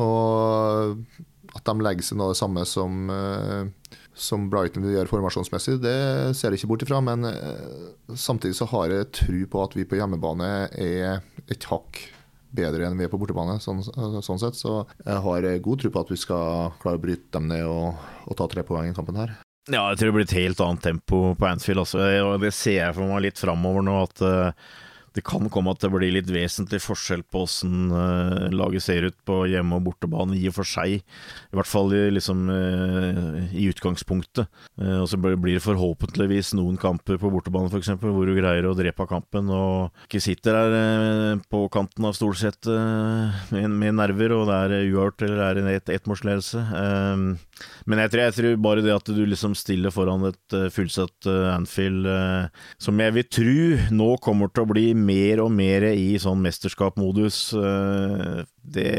Og 0.00 1.04
at 1.52 1.64
de 1.68 1.74
legger 1.84 2.06
seg 2.06 2.18
noe 2.18 2.30
av 2.30 2.34
det 2.34 2.40
samme 2.40 2.64
som, 2.68 3.10
eh, 3.12 3.98
som 4.16 4.48
Brighton 4.52 4.86
gjør 4.88 5.10
formasjonsmessig, 5.10 5.78
det 5.82 5.98
ser 6.38 6.52
jeg 6.52 6.62
ikke 6.62 6.72
bort 6.72 6.86
ifra. 6.86 7.02
Men 7.04 7.28
eh, 7.28 7.92
samtidig 8.16 8.56
så 8.58 8.68
har 8.72 8.94
jeg 8.94 9.12
tro 9.20 9.44
på 9.52 9.62
at 9.66 9.76
vi 9.76 9.86
på 9.88 10.00
hjemmebane 10.00 10.50
er 10.72 11.22
et 11.52 11.68
hakk 11.70 12.00
bedre 12.52 12.86
enn 12.86 12.98
vi 13.00 13.06
er 13.06 13.12
på 13.12 13.20
bortebane. 13.20 13.58
Sånn, 13.64 13.82
sånn 13.84 14.40
sett. 14.40 14.58
Så 14.58 14.82
jeg 15.04 15.24
har 15.26 15.48
god 15.64 15.84
tro 15.84 15.92
på 15.92 16.04
at 16.04 16.12
vi 16.12 16.20
skal 16.20 16.74
klare 16.82 17.00
å 17.00 17.04
bryte 17.04 17.32
dem 17.36 17.48
ned 17.52 17.64
og, 17.68 18.00
og 18.28 18.38
ta 18.38 18.48
tre 18.52 18.64
poeng 18.68 18.92
i 18.92 18.96
kampen 18.96 19.20
her. 19.20 19.36
Ja, 19.70 19.84
jeg 19.92 20.00
tror 20.00 20.08
det 20.08 20.14
blir 20.16 20.26
et 20.26 20.40
helt 20.40 20.60
annet 20.64 20.82
tempo 20.82 21.20
på 21.38 21.46
Anfield. 21.46 21.84
også 21.84 22.38
Det 22.42 22.50
ser 22.56 22.80
jeg 22.80 22.96
for 22.96 23.06
meg 23.06 23.28
litt 23.28 23.38
framover 23.38 23.84
nå. 23.86 24.00
at 24.08 24.24
det 25.16 25.24
kan 25.26 25.48
komme 25.52 25.72
at 25.74 25.82
det 25.82 25.90
blir 25.92 26.14
litt 26.14 26.30
vesentlig 26.32 26.80
forskjell 26.82 27.24
på 27.28 27.44
åssen 27.44 27.92
uh, 27.92 28.48
laget 28.52 28.84
ser 28.86 29.08
ut 29.08 29.18
på 29.28 29.42
hjemme- 29.50 29.78
og 29.78 29.86
bortebane, 29.88 30.36
i 30.38 30.48
og 30.48 30.56
for 30.56 30.68
seg. 30.68 31.02
I 31.02 31.58
hvert 31.58 31.68
fall 31.68 31.92
i, 31.96 32.02
liksom, 32.16 32.46
uh, 32.48 33.42
i 33.52 33.68
utgangspunktet. 33.70 34.48
Uh, 34.80 35.02
og 35.02 35.08
så 35.10 35.20
blir 35.20 35.56
det 35.56 35.64
forhåpentligvis 35.64 36.54
noen 36.58 36.78
kamper 36.80 37.20
på 37.20 37.32
bortebane 37.32 37.70
f.eks. 37.72 37.92
hvor 38.00 38.28
du 38.28 38.34
greier 38.38 38.68
å 38.68 38.76
drepe 38.78 39.04
av 39.04 39.10
kampen 39.12 39.50
og 39.52 40.06
ikke 40.06 40.22
sitter 40.24 40.56
der 40.56 41.40
på 41.52 41.64
kanten 41.72 42.06
av 42.08 42.16
stolsetet 42.16 42.68
med, 43.52 43.68
med, 43.70 43.96
nerver, 43.98 44.34
og 44.36 44.48
det 44.48 44.58
er 44.58 44.76
uavgjort 44.92 45.26
eller 45.26 45.44
er 45.46 45.60
en 45.60 45.70
ettmålsledelse. 45.72 46.62
Et 46.62 47.51
men 47.86 48.02
jeg 48.04 48.12
tror, 48.12 48.24
jeg 48.26 48.36
tror, 48.38 48.60
bare 48.64 48.84
det 48.84 48.94
at 48.94 49.12
du 49.12 49.22
liksom 49.26 49.56
stiller 49.58 49.94
foran 49.94 50.28
et 50.30 50.58
fullsatt 50.74 51.28
Anfield, 51.52 52.06
som 52.82 53.00
jeg 53.02 53.16
vil 53.16 53.28
tro 53.32 53.66
nå 53.94 54.10
kommer 54.22 54.52
til 54.52 54.64
å 54.64 54.70
bli 54.72 54.86
mer 54.96 55.42
og 55.44 55.52
mer 55.54 55.88
i 55.92 56.14
sånn 56.22 56.42
mesterskapsmodus. 56.44 57.42
Eh, 57.58 58.38
det 58.62 58.92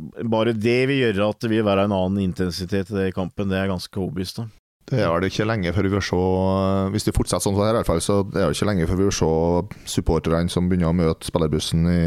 Bare 0.00 0.54
det 0.56 0.86
vil 0.88 1.02
gjøre 1.02 1.26
at 1.28 1.42
det 1.42 1.50
vil 1.50 1.66
være 1.66 1.82
en 1.84 1.92
annen 1.92 2.22
intensitet 2.22 2.88
i 2.94 3.10
kampen, 3.12 3.50
det 3.50 3.58
er 3.58 3.68
ganske 3.68 3.92
overbevist 4.00 4.38
om. 4.40 4.48
Det 4.88 5.02
er 5.04 5.20
det 5.20 5.28
ikke 5.30 5.46
lenge 5.46 5.70
før 5.74 5.86
vi 5.86 5.92
vil 5.92 6.02
se 6.02 6.20
Hvis 6.94 7.04
det 7.06 7.14
fortsetter 7.14 7.44
sånn 7.44 7.58
her, 7.58 7.74
i 7.74 7.78
hvert 7.78 7.90
fall, 7.90 8.00
så 8.02 8.20
er 8.24 8.48
det 8.48 8.56
ikke 8.56 8.70
lenge 8.70 8.88
før 8.88 8.98
vi 8.98 9.08
vil 9.10 9.18
se 9.18 9.32
supporterne 9.92 10.50
som 10.50 10.70
begynner 10.70 10.90
å 10.90 10.96
møte 10.96 11.28
spillerbussen 11.28 11.84
i 11.90 12.00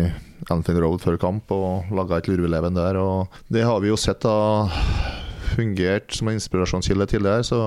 Anfield 0.52 0.82
Road 0.84 1.04
før 1.04 1.20
kamp, 1.22 1.54
og 1.54 1.94
lage 1.96 2.18
et 2.18 2.32
lurveleven 2.32 2.76
der. 2.76 3.00
Og 3.00 3.44
det 3.54 3.64
har 3.68 3.80
vi 3.84 3.94
jo 3.94 4.00
sett 4.00 4.26
har 4.28 4.74
fungert 5.54 6.14
som 6.18 6.30
en 6.30 6.40
inspirasjonskilde 6.40 7.08
tidligere, 7.14 7.46
så 7.48 7.62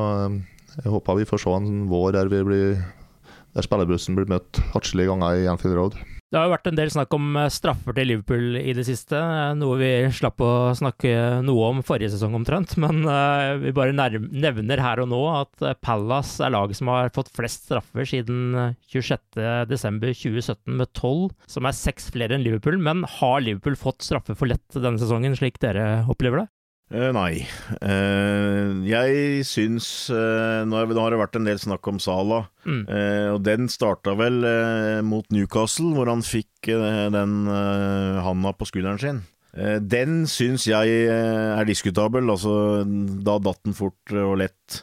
jeg 0.77 0.93
håper 0.93 1.23
vi 1.23 1.29
får 1.29 1.43
se 1.43 1.57
en 1.57 1.87
vår 1.91 2.13
der 2.19 2.31
vi 2.33 2.43
blir 2.45 2.85
der 3.57 3.65
spillerbussen 3.65 4.17
blir 4.19 4.29
møtt 4.29 4.61
atskillige 4.77 5.09
ganger 5.09 5.41
i 5.41 5.49
Anfield 5.49 5.79
Road. 5.79 5.97
Det 6.27 6.35
har 6.41 6.49
jo 6.49 6.53
vært 6.57 6.67
en 6.69 6.77
del 6.77 6.91
snakk 6.91 7.15
om 7.15 7.37
eh, 7.39 7.53
straffer 7.55 7.95
til 7.95 8.09
Liverpool 8.11 8.57
i 8.59 8.73
det 8.75 8.83
siste, 8.89 9.15
noe 9.57 9.77
vi 9.79 9.91
slapp 10.13 10.43
å 10.43 10.75
snakke 10.75 11.39
noe 11.47 11.69
om 11.71 11.85
forrige 11.87 12.11
sesong 12.17 12.35
omtrent. 12.35 12.75
Men 12.83 13.07
vi 13.63 13.71
bare 13.77 13.95
nevner 13.95 14.83
her 14.83 15.01
og 15.05 15.09
nå 15.13 15.21
at 15.31 15.63
eh, 15.63 15.79
Palace 15.79 16.43
er 16.43 16.51
laget 16.53 16.77
som 16.81 16.91
har 16.91 17.15
fått 17.15 17.31
flest 17.37 17.71
straffer 17.71 18.05
siden 18.11 18.75
26.12.2017 18.91 20.59
med 20.75 20.91
tolv, 20.99 21.31
som 21.47 21.63
er 21.65 21.79
seks 21.79 22.11
flere 22.13 22.35
enn 22.37 22.45
Liverpool. 22.45 22.77
Men 22.83 23.07
har 23.21 23.39
Liverpool 23.47 23.79
fått 23.79 24.03
straffer 24.05 24.35
for 24.37 24.51
lett 24.51 24.67
denne 24.75 24.99
sesongen, 25.01 25.39
slik 25.39 25.63
dere 25.63 26.03
opplever 26.11 26.43
det? 26.43 26.49
Uh, 26.87 27.11
nei. 27.11 27.43
Uh, 27.83 28.79
jeg 28.87 29.43
syns 29.49 30.07
uh, 30.15 30.63
nå, 30.63 30.85
har, 30.87 31.11
det 31.11 31.19
vært 31.19 31.39
en 31.39 31.49
del 31.49 31.59
snakk 31.59 31.89
om 31.91 31.99
Sala, 32.03 32.45
mm. 32.63 32.83
og 33.35 33.41
den 33.47 33.67
starta 33.71 34.15
vel 34.19 34.39
mot 35.07 35.27
Newcastle, 35.35 35.91
hvor 35.97 36.11
han 36.11 36.23
fikk 36.27 36.71
den 37.15 37.35
handa 38.23 38.53
på 38.55 38.69
skulderen 38.69 39.03
sin. 39.03 39.21
den 39.83 40.27
syns 40.31 40.67
jeg 40.69 41.07
er 41.11 41.67
diskutabel. 41.67 42.31
Altså, 42.31 42.85
da 42.87 43.39
datt 43.43 43.63
den 43.67 43.77
fort 43.77 44.15
og 44.15 44.39
lett. 44.43 44.83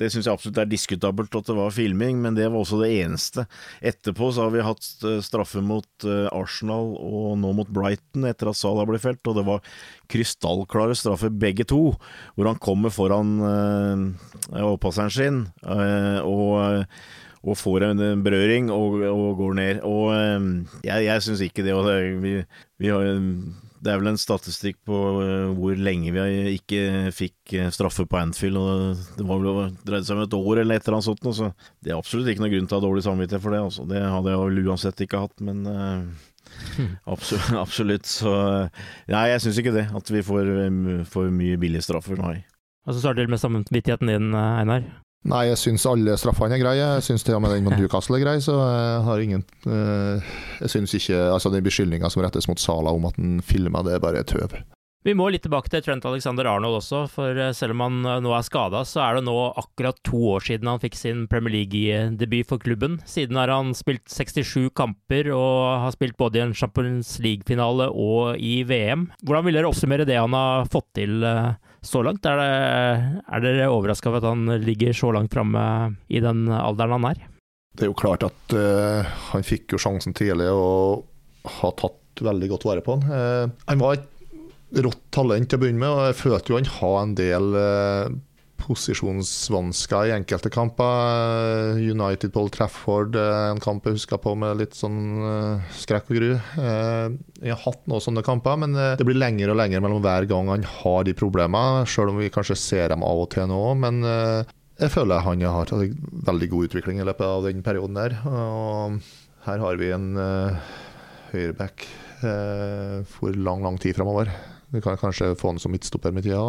Det 0.00 0.08
syns 0.08 0.24
jeg 0.24 0.32
absolutt 0.32 0.60
er 0.62 0.70
diskutabelt 0.70 1.34
at 1.36 1.48
det 1.50 1.56
var 1.56 1.74
filming, 1.74 2.16
men 2.24 2.36
det 2.36 2.46
var 2.48 2.62
også 2.62 2.78
det 2.80 2.92
eneste. 3.02 3.44
Etterpå 3.84 4.30
så 4.32 4.46
har 4.46 4.54
vi 4.54 4.64
hatt 4.64 4.86
eh, 5.04 5.18
straffe 5.24 5.60
mot 5.64 6.06
eh, 6.08 6.28
Arsenal 6.32 6.94
og 6.96 7.34
nå 7.42 7.50
mot 7.58 7.68
Brighton 7.68 8.24
etter 8.28 8.48
at 8.50 8.58
Salah 8.58 8.88
ble 8.88 9.00
felt, 9.02 9.20
og 9.28 9.36
det 9.36 9.44
var 9.48 9.60
krystallklare 10.12 10.96
straffer 10.96 11.32
begge 11.32 11.66
to, 11.68 11.82
hvor 12.36 12.48
han 12.48 12.62
kommer 12.62 12.94
foran 12.94 13.36
øh, 13.44 14.06
overpasseren 14.62 15.12
sin 15.12 15.44
og 15.62 16.86
og 17.42 17.56
får 17.58 17.82
en 17.88 18.20
berøring 18.22 18.68
og, 18.70 19.00
og 19.02 19.32
går 19.40 19.54
ned. 19.58 19.80
Og 19.82 20.12
jeg, 20.86 21.06
jeg 21.08 21.22
syns 21.26 21.40
ikke 21.42 21.64
det. 21.66 21.72
Og 21.74 21.88
det 21.88 21.96
vi, 22.22 22.34
vi 22.78 22.92
har 22.92 23.08
det 23.82 23.90
er 23.90 23.98
vel 23.98 24.12
en 24.12 24.20
statistikk 24.20 24.78
på 24.86 24.98
uh, 25.18 25.52
hvor 25.56 25.78
lenge 25.78 26.12
vi 26.14 26.24
ikke 26.54 27.10
fikk 27.14 27.54
uh, 27.58 27.70
straffe 27.74 28.06
på 28.06 28.18
Anfield. 28.20 28.58
Og 28.60 29.00
det 29.18 29.26
var 29.26 29.42
vel 29.42 29.72
dreide 29.82 30.06
seg 30.06 30.18
om 30.18 30.22
et 30.26 30.36
år 30.38 30.62
eller 30.62 30.78
et 30.78 30.86
eller 30.86 30.98
annet 31.00 31.08
sånt. 31.08 31.26
Så 31.34 31.50
det 31.82 31.90
er 31.92 31.98
absolutt 31.98 32.30
ikke 32.30 32.44
noe 32.44 32.52
grunn 32.52 32.68
til 32.70 32.78
å 32.78 32.80
ha 32.80 32.86
dårlig 32.86 33.04
samvittighet 33.08 33.44
for 33.44 33.56
det. 33.56 33.62
Altså. 33.66 33.86
Det 33.90 34.04
hadde 34.04 34.34
jeg 34.34 34.42
vel 34.44 34.70
uansett 34.70 35.04
ikke 35.06 35.24
hatt, 35.24 35.34
men 35.42 35.66
uh, 35.72 36.94
absolutt, 37.10 37.50
absolutt, 37.64 38.10
Så 38.10 38.32
nei, 39.10 39.26
jeg 39.32 39.46
syns 39.46 39.62
ikke 39.62 39.76
det. 39.80 39.88
At 39.98 40.14
vi 40.14 40.26
får 40.26 40.52
for 41.10 41.34
mye 41.34 41.58
billige 41.60 41.88
straffer, 41.88 42.20
nei. 42.22 42.38
Og 42.86 42.94
så 42.94 43.02
starter 43.02 43.26
det 43.26 43.34
med 43.34 43.42
samvittigheten 43.42 44.10
din, 44.10 44.30
Einar. 44.34 44.86
Nei, 45.22 45.44
jeg 45.52 45.60
syns 45.60 45.86
alle 45.86 46.16
straffene 46.18 46.56
er 46.56 46.62
greie. 46.64 46.82
Jeg 46.96 47.06
syns 47.06 47.22
til 47.22 47.36
og 47.36 47.44
med 47.44 47.54
den 47.54 47.66
mot 47.66 47.78
Newcastle 47.78 48.18
er 48.18 48.24
grei, 48.24 48.36
så 48.42 48.56
jeg 48.58 49.02
har 49.06 49.22
ingen 49.22 49.44
uh, 49.68 50.18
Jeg 50.58 50.74
syns 50.74 50.96
ikke 50.98 51.20
Altså, 51.30 51.52
den 51.54 51.62
beskyldninga 51.62 52.10
som 52.10 52.24
rettes 52.24 52.50
mot 52.50 52.58
Sala 52.58 52.94
om 52.94 53.06
at 53.06 53.18
han 53.20 53.38
filma, 53.46 53.84
det 53.86 53.94
er 53.96 54.02
bare 54.02 54.24
tøv. 54.26 54.58
Vi 55.02 55.16
må 55.18 55.24
litt 55.34 55.42
tilbake 55.42 55.66
til 55.66 55.82
Trent 55.82 56.04
Alexander 56.06 56.46
Arnold 56.46 56.76
også, 56.78 57.00
for 57.10 57.34
eh, 57.34 57.50
selv 57.58 57.74
om 57.74 57.80
han 57.82 57.96
eh, 58.06 58.20
nå 58.22 58.30
er 58.36 58.44
skada, 58.46 58.84
så 58.86 59.00
er 59.02 59.16
det 59.18 59.24
nå 59.26 59.34
akkurat 59.58 59.98
to 60.06 60.20
år 60.36 60.44
siden 60.46 60.70
han 60.70 60.78
fikk 60.78 60.94
sin 60.94 61.24
Premier 61.30 61.56
League-debut 61.56 62.46
for 62.46 62.62
klubben. 62.62 63.00
Siden 63.10 63.40
har 63.40 63.50
han 63.50 63.74
spilt 63.74 64.06
67 64.06 64.70
kamper 64.78 65.32
og 65.34 65.88
har 65.88 65.96
spilt 65.96 66.14
både 66.22 66.38
i 66.38 66.44
en 66.44 66.54
Champions 66.54 67.16
League-finale 67.18 67.90
og 67.90 68.38
i 68.38 68.60
VM. 68.68 69.08
Hvordan 69.26 69.48
vil 69.48 69.58
dere 69.58 69.72
oppsummere 69.72 70.06
det 70.06 70.20
han 70.20 70.38
har 70.38 70.70
fått 70.70 70.92
til 71.00 71.26
så 71.82 72.02
langt? 72.06 72.26
Er, 72.26 72.38
det, 72.38 73.22
er 73.26 73.44
dere 73.44 73.70
overraska 73.74 74.10
over 74.10 74.22
at 74.22 74.30
han 74.30 74.46
ligger 74.62 74.94
så 74.96 75.10
langt 75.14 75.34
framme 75.34 75.62
i 76.08 76.22
den 76.22 76.46
alderen 76.52 76.96
han 76.98 77.10
er? 77.10 77.22
Det 77.72 77.86
er 77.86 77.90
jo 77.90 77.98
klart 77.98 78.24
at 78.26 78.54
uh, 78.54 79.08
han 79.32 79.44
fikk 79.46 79.74
jo 79.74 79.80
sjansen 79.80 80.14
tidlig 80.16 80.50
og 80.52 81.06
har 81.60 81.72
tatt 81.80 82.22
veldig 82.22 82.50
godt 82.52 82.66
vare 82.68 82.84
på 82.84 82.98
han. 82.98 83.06
Uh, 83.08 83.64
han 83.70 83.80
var 83.80 83.96
et 83.96 84.82
rått 84.84 85.00
talent 85.12 85.48
til 85.48 85.58
å 85.58 85.62
begynne 85.64 85.80
med, 85.80 85.90
og 85.90 86.10
jeg 86.10 86.18
følte 86.20 86.52
jo 86.52 86.60
han 86.60 86.70
har 86.76 86.98
en 87.00 87.16
del 87.18 87.56
uh, 87.56 88.12
posisjonsvansker 88.62 90.08
i 90.08 90.14
enkelte 90.14 90.50
kamper. 90.52 91.78
United 91.78 92.32
Paul 92.34 92.50
Trafford, 92.54 93.16
eh, 93.18 93.48
en 93.50 93.60
kamp 93.62 93.86
jeg 93.86 93.98
husker 93.98 94.20
på 94.22 94.34
med 94.38 94.60
litt 94.60 94.76
sånn 94.78 95.00
uh, 95.22 95.72
skrekk 95.76 96.12
og 96.12 96.18
gru. 96.18 96.30
Jeg 96.32 97.52
har 97.52 97.62
hatt 97.64 97.82
noen 97.90 98.04
sånne 98.04 98.24
kamper, 98.26 98.60
men 98.62 98.76
det 98.98 99.06
blir 99.06 99.18
lenger 99.18 99.52
og 99.52 99.58
lenger 99.58 99.82
mellom 99.84 100.02
hver 100.04 100.28
gang 100.30 100.50
han 100.52 100.66
har 100.68 101.06
de 101.08 101.16
problemene, 101.18 101.86
sjøl 101.88 102.12
om 102.12 102.20
vi 102.22 102.30
kanskje 102.32 102.58
ser 102.58 102.94
dem 102.94 103.04
av 103.06 103.24
og 103.24 103.30
til 103.34 103.48
nå. 103.50 103.60
Men 103.82 104.00
jeg 104.06 104.92
føler 104.94 105.24
han 105.26 105.42
har 105.42 105.58
hatt 105.58 105.74
veldig 106.30 106.48
god 106.52 106.70
utvikling 106.70 107.02
i 107.02 107.08
løpet 107.08 107.26
av 107.26 107.48
den 107.48 107.64
perioden 107.66 107.98
der. 107.98 108.16
Og 108.28 109.02
her 109.48 109.66
har 109.66 109.80
vi 109.80 109.92
en 109.94 110.08
høyreback 111.32 111.86
for 113.10 113.34
lang, 113.34 113.64
lang 113.66 113.78
tid 113.82 113.98
framover. 113.98 114.30
Vi 114.72 114.80
kan 114.80 114.96
kanskje 114.96 115.34
få 115.36 115.52
han 115.52 115.60
som 115.60 115.72
midtstopper 115.74 116.14
med 116.14 116.24
tida, 116.24 116.40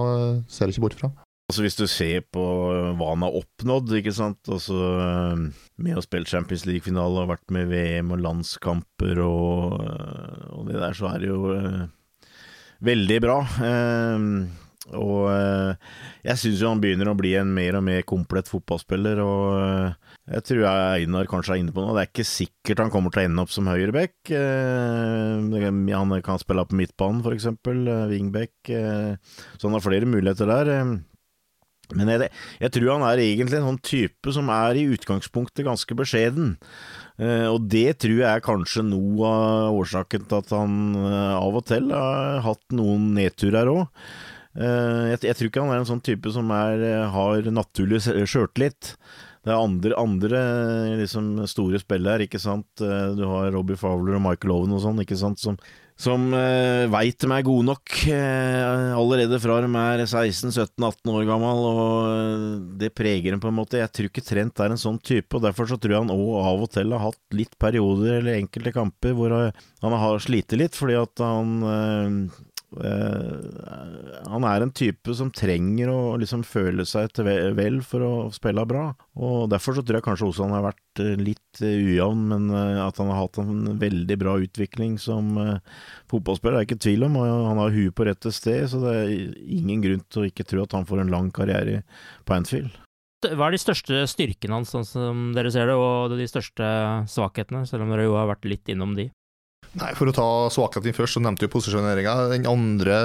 ser 0.47 0.71
ikke 0.71 0.85
bort 0.85 0.99
fra. 0.99 1.11
Altså 1.53 1.67
Hvis 1.67 1.75
du 1.77 1.85
ser 1.85 2.23
på 2.33 2.43
hva 2.97 3.07
han 3.11 3.21
har 3.21 3.35
oppnådd, 3.37 3.91
ikke 3.99 4.09
sant, 4.17 4.39
altså 4.49 4.73
med 5.77 5.99
å 5.99 6.01
spille 6.01 6.25
Champions 6.25 6.63
League-finale 6.65 7.21
og 7.21 7.29
vært 7.29 7.53
med 7.53 7.69
VM 7.69 8.09
og 8.15 8.23
landskamper 8.25 9.21
og, 9.21 9.75
og, 10.49 10.63
det 10.71 10.79
der, 10.79 10.97
så 10.97 11.11
er 11.11 11.21
det 11.21 11.29
jo 11.29 11.53
uh, 11.53 11.83
veldig 12.89 13.19
bra. 13.27 13.37
Uh, 13.61 14.25
og 14.97 15.29
jeg 16.25 16.41
syns 16.41 16.65
jo 16.65 16.73
han 16.73 16.81
begynner 16.81 17.13
å 17.13 17.15
bli 17.21 17.35
en 17.37 17.53
mer 17.53 17.77
og 17.77 17.85
mer 17.85 18.01
komplett 18.01 18.49
fotballspiller, 18.49 19.21
og 19.21 20.25
jeg 20.33 20.49
tror 20.49 20.65
jeg 20.65 21.05
Einar 21.05 21.29
kanskje 21.29 21.59
er 21.59 21.61
inne 21.61 21.77
på 21.77 21.85
noe. 21.85 21.93
Det 21.93 22.07
er 22.07 22.13
ikke 22.15 22.29
sikkert 22.33 22.81
han 22.87 22.97
kommer 22.97 23.13
til 23.13 23.27
å 23.27 23.29
ende 23.29 23.45
opp 23.45 23.53
som 23.53 23.69
høyreback. 23.69 24.33
han 24.33 26.19
kan 26.25 26.41
spille 26.41 26.65
på 26.65 26.81
midtbanen, 26.81 27.21
f.eks., 27.21 27.51
wingback. 28.17 28.57
så 28.73 29.69
han 29.69 29.77
har 29.77 29.89
flere 29.91 30.09
muligheter 30.17 30.49
der. 30.49 30.77
Men 31.97 32.11
jeg, 32.11 32.29
jeg, 32.63 32.73
tror 32.75 32.91
han 32.95 33.05
er 33.07 33.21
egentlig 33.23 33.59
en 33.59 33.69
sånn 33.71 33.81
type 33.85 34.33
som 34.35 34.51
er 34.53 34.79
i 34.79 34.85
utgangspunktet 34.95 35.65
ganske 35.67 35.97
beskjeden. 35.97 36.55
Eh, 37.21 37.47
og 37.47 37.67
det 37.69 37.99
tror 38.01 38.15
jeg 38.17 38.29
er 38.29 38.45
kanskje 38.45 38.85
noe 38.87 39.29
av 39.29 39.79
årsaken 39.81 40.29
til 40.29 40.39
at 40.39 40.53
han 40.55 40.77
eh, 40.97 41.35
av 41.37 41.59
og 41.59 41.67
til 41.69 41.91
har 41.93 42.41
hatt 42.45 42.63
noen 42.73 43.11
nedturer 43.17 43.69
òg. 43.69 43.83
Eh, 44.53 45.11
jeg, 45.13 45.21
jeg, 45.27 45.37
tror 45.37 45.51
ikke 45.51 45.65
han 45.65 45.75
er 45.75 45.83
en 45.83 45.91
sånn 45.91 46.03
type 46.05 46.33
som 46.33 46.49
er, 46.55 46.87
har 47.13 47.53
naturlig 47.53 48.01
sjøltillit. 48.07 48.95
Det 49.43 49.51
er 49.51 49.59
andre, 49.59 49.91
andre 49.99 50.41
liksom, 51.01 51.33
store 51.51 51.81
spill 51.81 52.07
ikke 52.23 52.39
sant. 52.39 52.79
Du 52.79 53.25
har 53.27 53.51
Robbie 53.51 53.75
Fowler 53.75 54.15
og 54.15 54.23
Michael 54.23 54.53
Owen 54.55 54.77
og 54.77 54.79
sånn, 54.85 55.01
ikke 55.03 55.19
sant, 55.19 55.41
som 55.43 55.57
som 55.99 56.25
uh, 56.33 56.89
veit 56.91 57.17
de 57.21 57.29
er 57.31 57.45
gode 57.45 57.67
nok 57.67 57.95
uh, 58.09 58.93
allerede 58.97 59.39
fra 59.41 59.59
de 59.63 59.69
er 59.69 60.03
16-17-18 60.05 61.11
år 61.13 61.27
gammel, 61.29 61.65
og 61.69 61.91
uh, 62.09 62.55
det 62.81 62.93
preger 62.97 63.35
dem 63.35 63.43
på 63.43 63.51
en 63.51 63.59
måte. 63.59 63.81
Jeg 63.81 63.93
tror 63.93 64.09
ikke 64.09 64.25
Trent 64.25 64.63
er 64.63 64.73
en 64.73 64.81
sånn 64.81 64.99
type, 65.03 65.29
og 65.37 65.45
derfor 65.45 65.69
så 65.69 65.77
tror 65.77 65.95
jeg 65.95 66.05
han 66.05 66.15
òg 66.15 66.39
av 66.41 66.65
og 66.65 66.73
til 66.73 66.95
har 66.95 67.05
hatt 67.07 67.37
litt 67.37 67.53
perioder 67.61 68.19
eller 68.19 68.39
enkelte 68.39 68.73
kamper 68.75 69.13
hvor 69.17 69.37
han 69.37 69.99
har 70.05 70.23
slitt 70.23 70.57
litt, 70.57 70.77
fordi 70.77 70.97
at 71.01 71.23
han 71.23 71.61
Uh, 71.63 72.43
han 72.81 74.45
er 74.47 74.63
en 74.63 74.71
type 74.73 75.13
som 75.17 75.29
trenger 75.33 75.91
å 75.91 76.15
liksom 76.21 76.45
føle 76.47 76.85
seg 76.89 77.11
til 77.13 77.27
vel 77.57 77.81
for 77.85 78.05
å 78.05 78.13
spille 78.33 78.65
bra. 78.69 78.87
Og 79.19 79.49
Derfor 79.53 79.77
så 79.77 79.83
tror 79.85 79.99
jeg 79.99 80.05
kanskje 80.07 80.29
også 80.29 80.47
han 80.47 80.55
har 80.57 80.65
vært 80.65 81.01
uh, 81.03 81.13
litt 81.19 81.61
uh, 81.61 81.69
ujevn, 81.69 82.23
men 82.31 82.47
at 82.53 82.97
han 83.01 83.11
har 83.13 83.25
hatt 83.25 83.41
en 83.43 83.75
veldig 83.81 84.17
bra 84.21 84.37
utvikling 84.41 84.95
som 85.01 85.35
fotballspiller, 86.11 86.57
er 86.57 86.65
jeg 86.65 86.71
ikke 86.71 86.85
tvil 86.87 87.07
om. 87.09 87.19
Han 87.21 87.61
har 87.61 87.75
huet 87.75 87.95
på 87.97 88.07
rette 88.07 88.33
sted, 88.33 88.65
så 88.71 88.81
det 88.83 88.95
er 89.03 89.13
ingen 89.43 89.83
grunn 89.83 90.05
til 90.09 90.23
å 90.23 90.29
ikke 90.29 90.47
tro 90.47 90.65
at 90.65 90.73
han 90.77 90.87
får 90.89 91.03
en 91.03 91.13
lang 91.13 91.29
karriere 91.35 91.83
på 92.25 92.37
Anfield. 92.37 92.73
Hva 93.23 93.47
er 93.47 93.55
de 93.55 93.61
største 93.61 94.03
styrkene 94.11 94.57
hans, 94.57 94.73
sånn 94.73 94.87
som 94.87 95.27
dere 95.35 95.51
ser 95.53 95.69
det, 95.69 95.75
og 95.79 96.15
de 96.17 96.27
største 96.27 96.69
svakhetene, 97.11 97.63
selv 97.69 97.85
om 97.85 97.93
dere 97.93 98.07
jo 98.09 98.17
har 98.17 98.27
vært 98.33 98.47
litt 98.49 98.71
innom 98.73 98.97
de? 98.97 99.07
Nei, 99.73 99.89
For 99.97 100.05
å 100.05 100.13
ta 100.13 100.25
svakheten 100.53 100.93
først, 100.93 101.17
så 101.17 101.21
nevnte 101.23 101.47
du 101.47 101.53
posisjoneringa. 101.53 102.13
Den 102.29 102.45
andre 102.45 102.97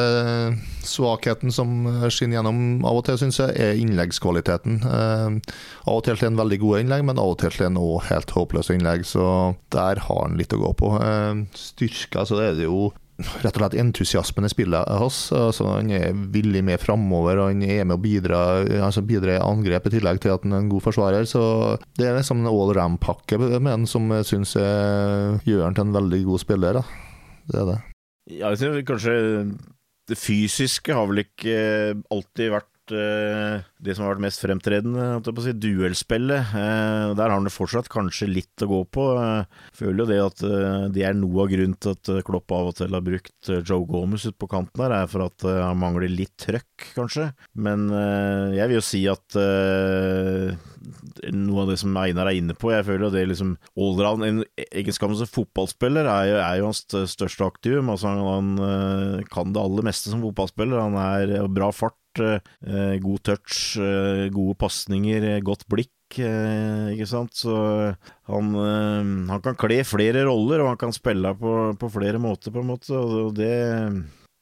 svakheten 0.84 1.52
som 1.54 1.86
skinner 2.12 2.38
gjennom 2.38 2.84
av 2.84 3.00
og 3.00 3.06
til, 3.08 3.16
syns 3.22 3.40
jeg, 3.40 3.54
er 3.56 3.80
innleggskvaliteten. 3.80 4.82
Eh, 4.84 5.56
av 5.88 5.94
og 5.94 6.04
til 6.04 6.20
til 6.20 6.28
en 6.28 6.40
veldig 6.42 6.60
god 6.60 6.82
innlegg, 6.82 7.06
men 7.08 7.20
av 7.22 7.32
og 7.32 7.38
til 7.40 7.56
til 7.56 7.70
en 7.70 7.80
helt 8.10 8.36
håpløs 8.36 8.68
innlegg. 8.74 9.08
Så 9.08 9.24
der 9.72 10.04
har 10.04 10.22
han 10.26 10.36
litt 10.36 10.52
å 10.52 10.60
gå 10.60 10.74
på. 10.76 10.92
Eh, 11.00 11.46
styrka, 11.56 12.26
så 12.28 12.42
er 12.44 12.58
det 12.60 12.68
jo 12.68 12.90
rett 13.18 13.56
og 13.56 13.62
slett 13.62 13.76
entusiasmen 13.82 14.46
i 14.46 14.50
spillet 14.52 14.90
hans. 15.00 15.18
Altså, 15.34 15.66
han 15.74 15.90
er 15.94 16.14
villig 16.34 16.62
med 16.66 16.78
framover, 16.82 17.40
og 17.42 17.50
han 17.50 17.64
er 17.66 17.82
med 17.88 17.96
å 17.96 18.02
bidra, 18.02 18.42
altså 18.86 19.02
bidra 19.06 19.36
i 19.36 19.42
angrep, 19.42 19.88
i 19.88 19.94
tillegg 19.96 20.22
til 20.22 20.36
at 20.36 20.46
han 20.46 20.54
er 20.54 20.62
en 20.62 20.70
god 20.70 20.84
forsvarer. 20.86 21.26
Så 21.26 21.42
det 21.98 22.06
er 22.06 22.18
liksom 22.18 22.44
en 22.44 22.50
all 22.52 22.72
ram-pakke 22.78 23.40
med 23.40 23.72
han 23.72 23.88
som 23.90 24.06
jeg 24.14 24.28
syns 24.30 24.54
gjør 24.54 25.66
han 25.66 25.76
til 25.76 25.88
en 25.88 25.98
veldig 25.98 26.22
god 26.30 26.44
spiller. 26.44 26.78
Da. 26.78 26.84
Det 27.48 27.60
er 27.62 27.68
det. 27.72 27.78
Ja, 28.28 28.52
jeg 28.52 28.60
synes 28.62 28.88
kanskje 28.88 29.18
det 30.08 30.16
fysiske 30.16 30.94
har 30.96 31.08
vel 31.10 31.24
ikke 31.26 31.56
alltid 32.14 32.52
vært 32.54 32.70
uh, 32.94 33.64
det 33.82 33.94
som 33.94 34.04
har 34.04 34.14
vært 34.14 34.24
mest 34.26 34.42
fremtredende, 34.42 35.06
si, 35.44 35.54
duellspillet. 35.60 36.52
Uh, 36.54 37.14
der 37.18 37.26
har 37.26 37.36
han 37.36 37.46
det 37.48 37.54
fortsatt 37.54 37.90
kanskje 37.92 38.30
litt 38.30 38.64
å 38.64 38.70
gå 38.70 38.80
på. 38.94 39.06
Uh, 39.18 39.68
føler 39.76 40.02
jo 40.02 40.08
det 40.10 40.20
at 40.24 40.44
det 40.94 41.04
er 41.06 41.16
noe 41.16 41.44
av 41.44 41.52
grunnen 41.52 41.76
til 41.78 41.94
at 41.94 42.12
Klopp 42.26 42.52
av 42.54 42.70
og 42.70 42.78
til 42.78 42.94
har 42.94 43.04
brukt 43.04 43.50
Joe 43.50 43.84
Gomez 43.88 44.26
ut 44.28 44.38
på 44.38 44.48
kanten 44.50 44.82
der, 44.82 44.94
er 45.02 45.10
for 45.10 45.26
at 45.26 45.44
han 45.44 45.78
mangler 45.80 46.10
litt 46.10 46.34
trøkk, 46.40 46.90
kanskje. 46.96 47.30
Men 47.58 47.88
jeg 48.54 48.70
vil 48.70 48.78
jo 48.78 48.84
si 48.84 49.02
at 49.10 49.36
noe 51.34 51.62
av 51.62 51.72
det 51.72 51.78
som 51.80 51.96
Einar 51.98 52.30
er 52.30 52.38
inne 52.38 52.56
på. 52.58 52.70
Jeg 52.72 52.86
føler 52.86 53.12
det 53.12 53.24
liksom 53.30 53.54
allround 53.78 54.26
En 54.26 54.42
egenskap 54.68 55.14
som 55.18 55.30
fotballspiller 55.30 56.08
er 56.08 56.28
jo, 56.30 56.36
er 56.42 56.60
jo 56.60 56.68
hans 56.70 56.82
største 57.12 57.46
aktivum. 57.46 57.90
Altså 57.92 58.12
han, 58.12 58.56
han, 58.58 59.24
kan 59.32 59.54
det 59.54 59.62
aller 59.62 59.88
meste 59.88 60.12
som 60.12 60.22
fotballspiller. 60.24 60.80
Han 60.82 60.98
er 61.00 61.48
bra 61.52 61.70
fart, 61.74 61.98
eh, 62.24 62.98
god 63.02 63.22
touch, 63.26 63.76
eh, 63.80 64.26
gode 64.34 64.56
pasninger, 64.60 65.26
godt 65.46 65.66
blikk. 65.70 65.92
Eh, 66.18 66.94
ikke 66.94 67.08
sant? 67.08 67.34
Så 67.36 67.54
han, 68.28 68.54
eh, 68.54 69.10
han 69.32 69.42
kan 69.44 69.58
kle 69.58 69.82
flere 69.86 70.24
roller, 70.28 70.62
og 70.62 70.72
han 70.72 70.80
kan 70.80 70.94
spille 70.96 71.34
på, 71.38 71.54
på 71.78 71.92
flere 71.92 72.20
måter, 72.22 72.54
på 72.54 72.64
en 72.64 72.72
måte. 72.72 72.94
Og 72.96 73.34
det 73.38 73.52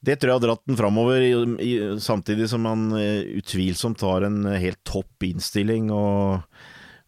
det 0.05 0.19
tror 0.21 0.29
jeg 0.29 0.37
har 0.37 0.43
dratt 0.43 0.67
den 0.69 0.77
framover, 0.77 1.23
samtidig 1.99 2.45
som 2.51 2.67
han 2.69 2.91
utvilsomt 2.93 4.03
har 4.05 4.27
en 4.27 4.45
helt 4.45 4.77
topp 4.85 5.25
innstilling 5.25 5.89
og, 5.91 6.45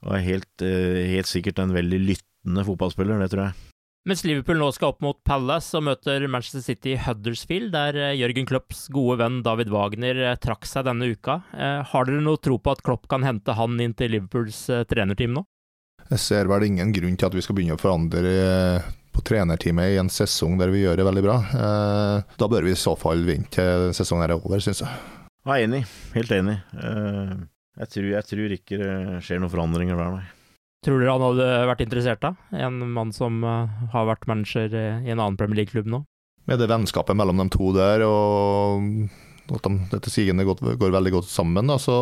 og 0.01 0.15
er 0.17 0.25
helt, 0.25 0.65
helt, 0.65 1.29
sikkert 1.29 1.62
en 1.62 1.75
veldig 1.77 2.01
lyttende 2.01 2.65
fotballspiller, 2.65 3.21
det 3.21 3.29
tror 3.29 3.45
jeg. 3.45 3.68
Mens 4.10 4.24
Liverpool 4.26 4.58
nå 4.58 4.72
skal 4.74 4.95
opp 4.95 5.04
mot 5.06 5.19
Palace 5.28 5.78
og 5.78 5.86
møter 5.86 6.24
Manchester 6.32 6.63
City 6.65 6.95
i 6.95 7.00
Huddersfield, 7.06 7.69
der 7.76 7.98
uh, 8.00 8.17
Jørgen 8.17 8.48
Klopps 8.50 8.88
gode 8.93 9.19
venn 9.22 9.43
David 9.45 9.69
Wagner 9.69 10.24
trakk 10.41 10.65
seg 10.65 10.88
denne 10.89 11.12
uka. 11.13 11.39
har 11.54 12.08
dere 12.08 12.24
noe 12.26 12.41
tro 12.41 12.58
på 12.58 12.74
at 12.74 12.82
Klopp 12.86 13.06
kan 13.12 13.24
hente 13.28 13.54
han 13.54 13.78
inn 13.80 13.93
til 13.93 14.15
Liverpools 14.15 14.65
trenerteam 14.89 15.38
nå? 15.38 15.45
Jeg 16.10 16.24
ser 16.24 16.50
vel 16.50 16.65
ingen 16.65 16.89
grunn 16.95 17.19
til 17.19 17.30
at 17.30 17.38
vi 17.38 17.43
skal 17.45 17.60
begynne 17.60 17.78
å 17.78 17.82
forandre 17.82 18.34
på 19.19 19.26
trenerteamet 19.28 19.93
i 19.93 20.00
en 20.00 20.10
sesong 20.12 20.58
der 20.60 20.72
vi 20.72 20.86
gjør 20.86 21.00
det 21.00 21.08
veldig 21.10 21.24
bra. 21.26 21.38
Eh, 21.52 22.36
da 22.39 22.50
bør 22.52 22.65
vi 22.67 22.74
i 22.74 22.80
så 22.80 22.95
fall 23.00 23.26
vente 23.28 23.52
til 23.60 23.89
sesongen 23.98 24.30
er 24.30 24.36
over, 24.38 24.62
syns 24.63 24.84
jeg. 24.86 25.00
Jeg 25.43 25.56
er 25.56 25.67
enig. 25.67 25.84
Helt 26.15 26.36
enig. 26.36 26.58
Eh, 26.80 27.34
jeg 27.84 27.93
tror, 27.93 28.10
jeg 28.13 28.28
tror 28.32 28.56
ikke 28.56 28.80
det 28.80 28.93
skjer 29.26 29.41
noen 29.41 29.54
forandringer 29.54 30.00
der, 30.00 30.19
nei. 30.19 30.38
Tror 30.86 31.02
dere 31.02 31.12
han 31.12 31.24
hadde 31.26 31.48
vært 31.68 31.82
interessert, 31.84 32.22
da? 32.24 32.36
En 32.56 32.80
mann 32.96 33.12
som 33.15 33.42
eh, 33.44 33.80
har 33.92 34.06
vært 34.08 34.28
manager 34.32 34.72
i 34.72 35.12
en 35.12 35.20
annen 35.20 35.39
Premier 35.39 35.62
League-klubb 35.62 35.89
nå? 35.92 36.06
Med 36.48 36.62
det 36.62 36.70
vennskapet 36.72 37.18
mellom 37.20 37.42
de 37.42 37.50
to 37.52 37.74
der, 37.76 38.06
og 38.08 39.10
at 39.50 39.65
de, 39.65 39.74
dette 39.92 40.13
sigende 40.13 40.46
går, 40.48 40.62
veldig 40.80 41.12
godt 41.18 41.28
sammen, 41.28 41.68
da, 41.68 41.76
så 41.82 41.98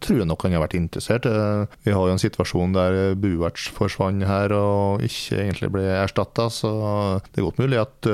tror 0.00 0.22
jeg 0.22 0.30
nok 0.30 0.46
han 0.46 0.56
har 0.56 0.64
vært 0.64 0.78
interessert. 0.80 1.28
Eh, 1.28 1.76
vi 1.84 1.92
har 1.92 2.08
jo 2.08 2.16
en 2.16 2.24
situasjon 2.24 2.76
der 2.78 2.98
Buerts 3.20 3.68
forsvant 3.76 4.24
her 4.24 4.56
og 4.56 5.04
ikke 5.04 5.42
egentlig 5.44 5.72
ble 5.76 5.84
erstatta, 6.00 6.48
så 6.48 6.72
det 7.28 7.42
er 7.42 7.48
godt 7.50 7.60
mulig 7.60 7.82
at 7.84 8.12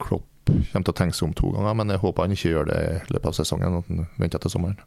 Klopp 0.00 0.28
kommer 0.50 0.84
til 0.84 0.92
å 0.92 0.98
tenke 1.00 1.16
seg 1.16 1.30
om 1.30 1.36
to 1.40 1.56
ganger, 1.56 1.76
men 1.78 1.92
jeg 1.94 2.04
håper 2.04 2.26
han 2.26 2.36
ikke 2.36 2.52
gjør 2.52 2.72
det 2.72 2.80
i 2.84 2.94
løpet 3.14 3.32
av 3.32 3.36
sesongen, 3.40 3.80
at 3.80 3.92
han 3.92 4.08
venter 4.20 4.42
til 4.44 4.58
sommeren. 4.58 4.80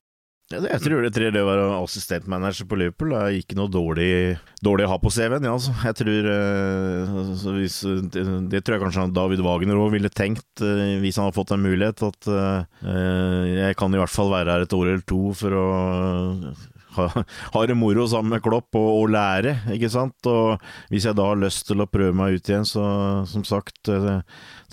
Jeg 0.51 0.81
tror 0.83 1.05
det, 1.05 1.29
det 1.33 1.41
å 1.41 1.47
være 1.47 1.67
assistentmanager 1.79 2.67
på 2.67 2.77
Liverpool 2.77 3.13
er 3.15 3.37
ikke 3.39 3.55
noe 3.57 3.71
dårlig, 3.71 4.35
dårlig 4.61 4.85
å 4.85 4.91
ha 4.91 4.97
på 5.01 5.11
CV-en. 5.13 5.47
Ja, 5.47 5.53
altså. 5.55 5.71
Jeg 5.87 5.97
tror 6.01 6.27
uh, 6.29 7.53
hvis, 7.55 7.77
det, 8.13 8.25
det, 8.51 8.61
tror 8.61 8.77
jeg 8.77 8.83
kanskje 8.83 9.07
David 9.15 9.41
Wagner 9.45 9.79
òg 9.79 9.95
ville 9.95 10.11
tenkt, 10.13 10.51
uh, 10.61 10.99
hvis 11.01 11.17
han 11.17 11.29
hadde 11.29 11.37
fått 11.39 11.55
en 11.55 11.63
mulighet. 11.63 12.03
At 12.05 12.29
uh, 12.29 12.83
jeg 13.49 13.79
kan 13.79 13.95
i 13.95 14.03
hvert 14.03 14.13
fall 14.13 14.33
være 14.33 14.57
her 14.57 14.67
et 14.67 14.77
år 14.77 14.91
eller 14.91 15.07
to 15.09 15.23
for 15.39 15.57
å 15.57 15.65
ha, 16.99 17.07
ha 17.55 17.65
det 17.65 17.79
moro 17.79 18.05
sammen 18.11 18.35
med 18.35 18.43
Klopp 18.45 18.77
og, 18.77 18.89
og, 18.99 19.07
lære, 19.15 19.55
ikke 19.73 19.89
sant. 19.95 20.29
Og 20.29 20.59
hvis 20.93 21.07
jeg 21.09 21.17
da 21.17 21.31
har 21.31 21.39
lyst 21.41 21.65
til 21.71 21.81
å 21.81 21.89
prøve 21.89 22.13
meg 22.19 22.37
ut 22.37 22.51
igjen, 22.51 22.67
så 22.67 22.85
som 23.31 23.47
sagt 23.47 23.89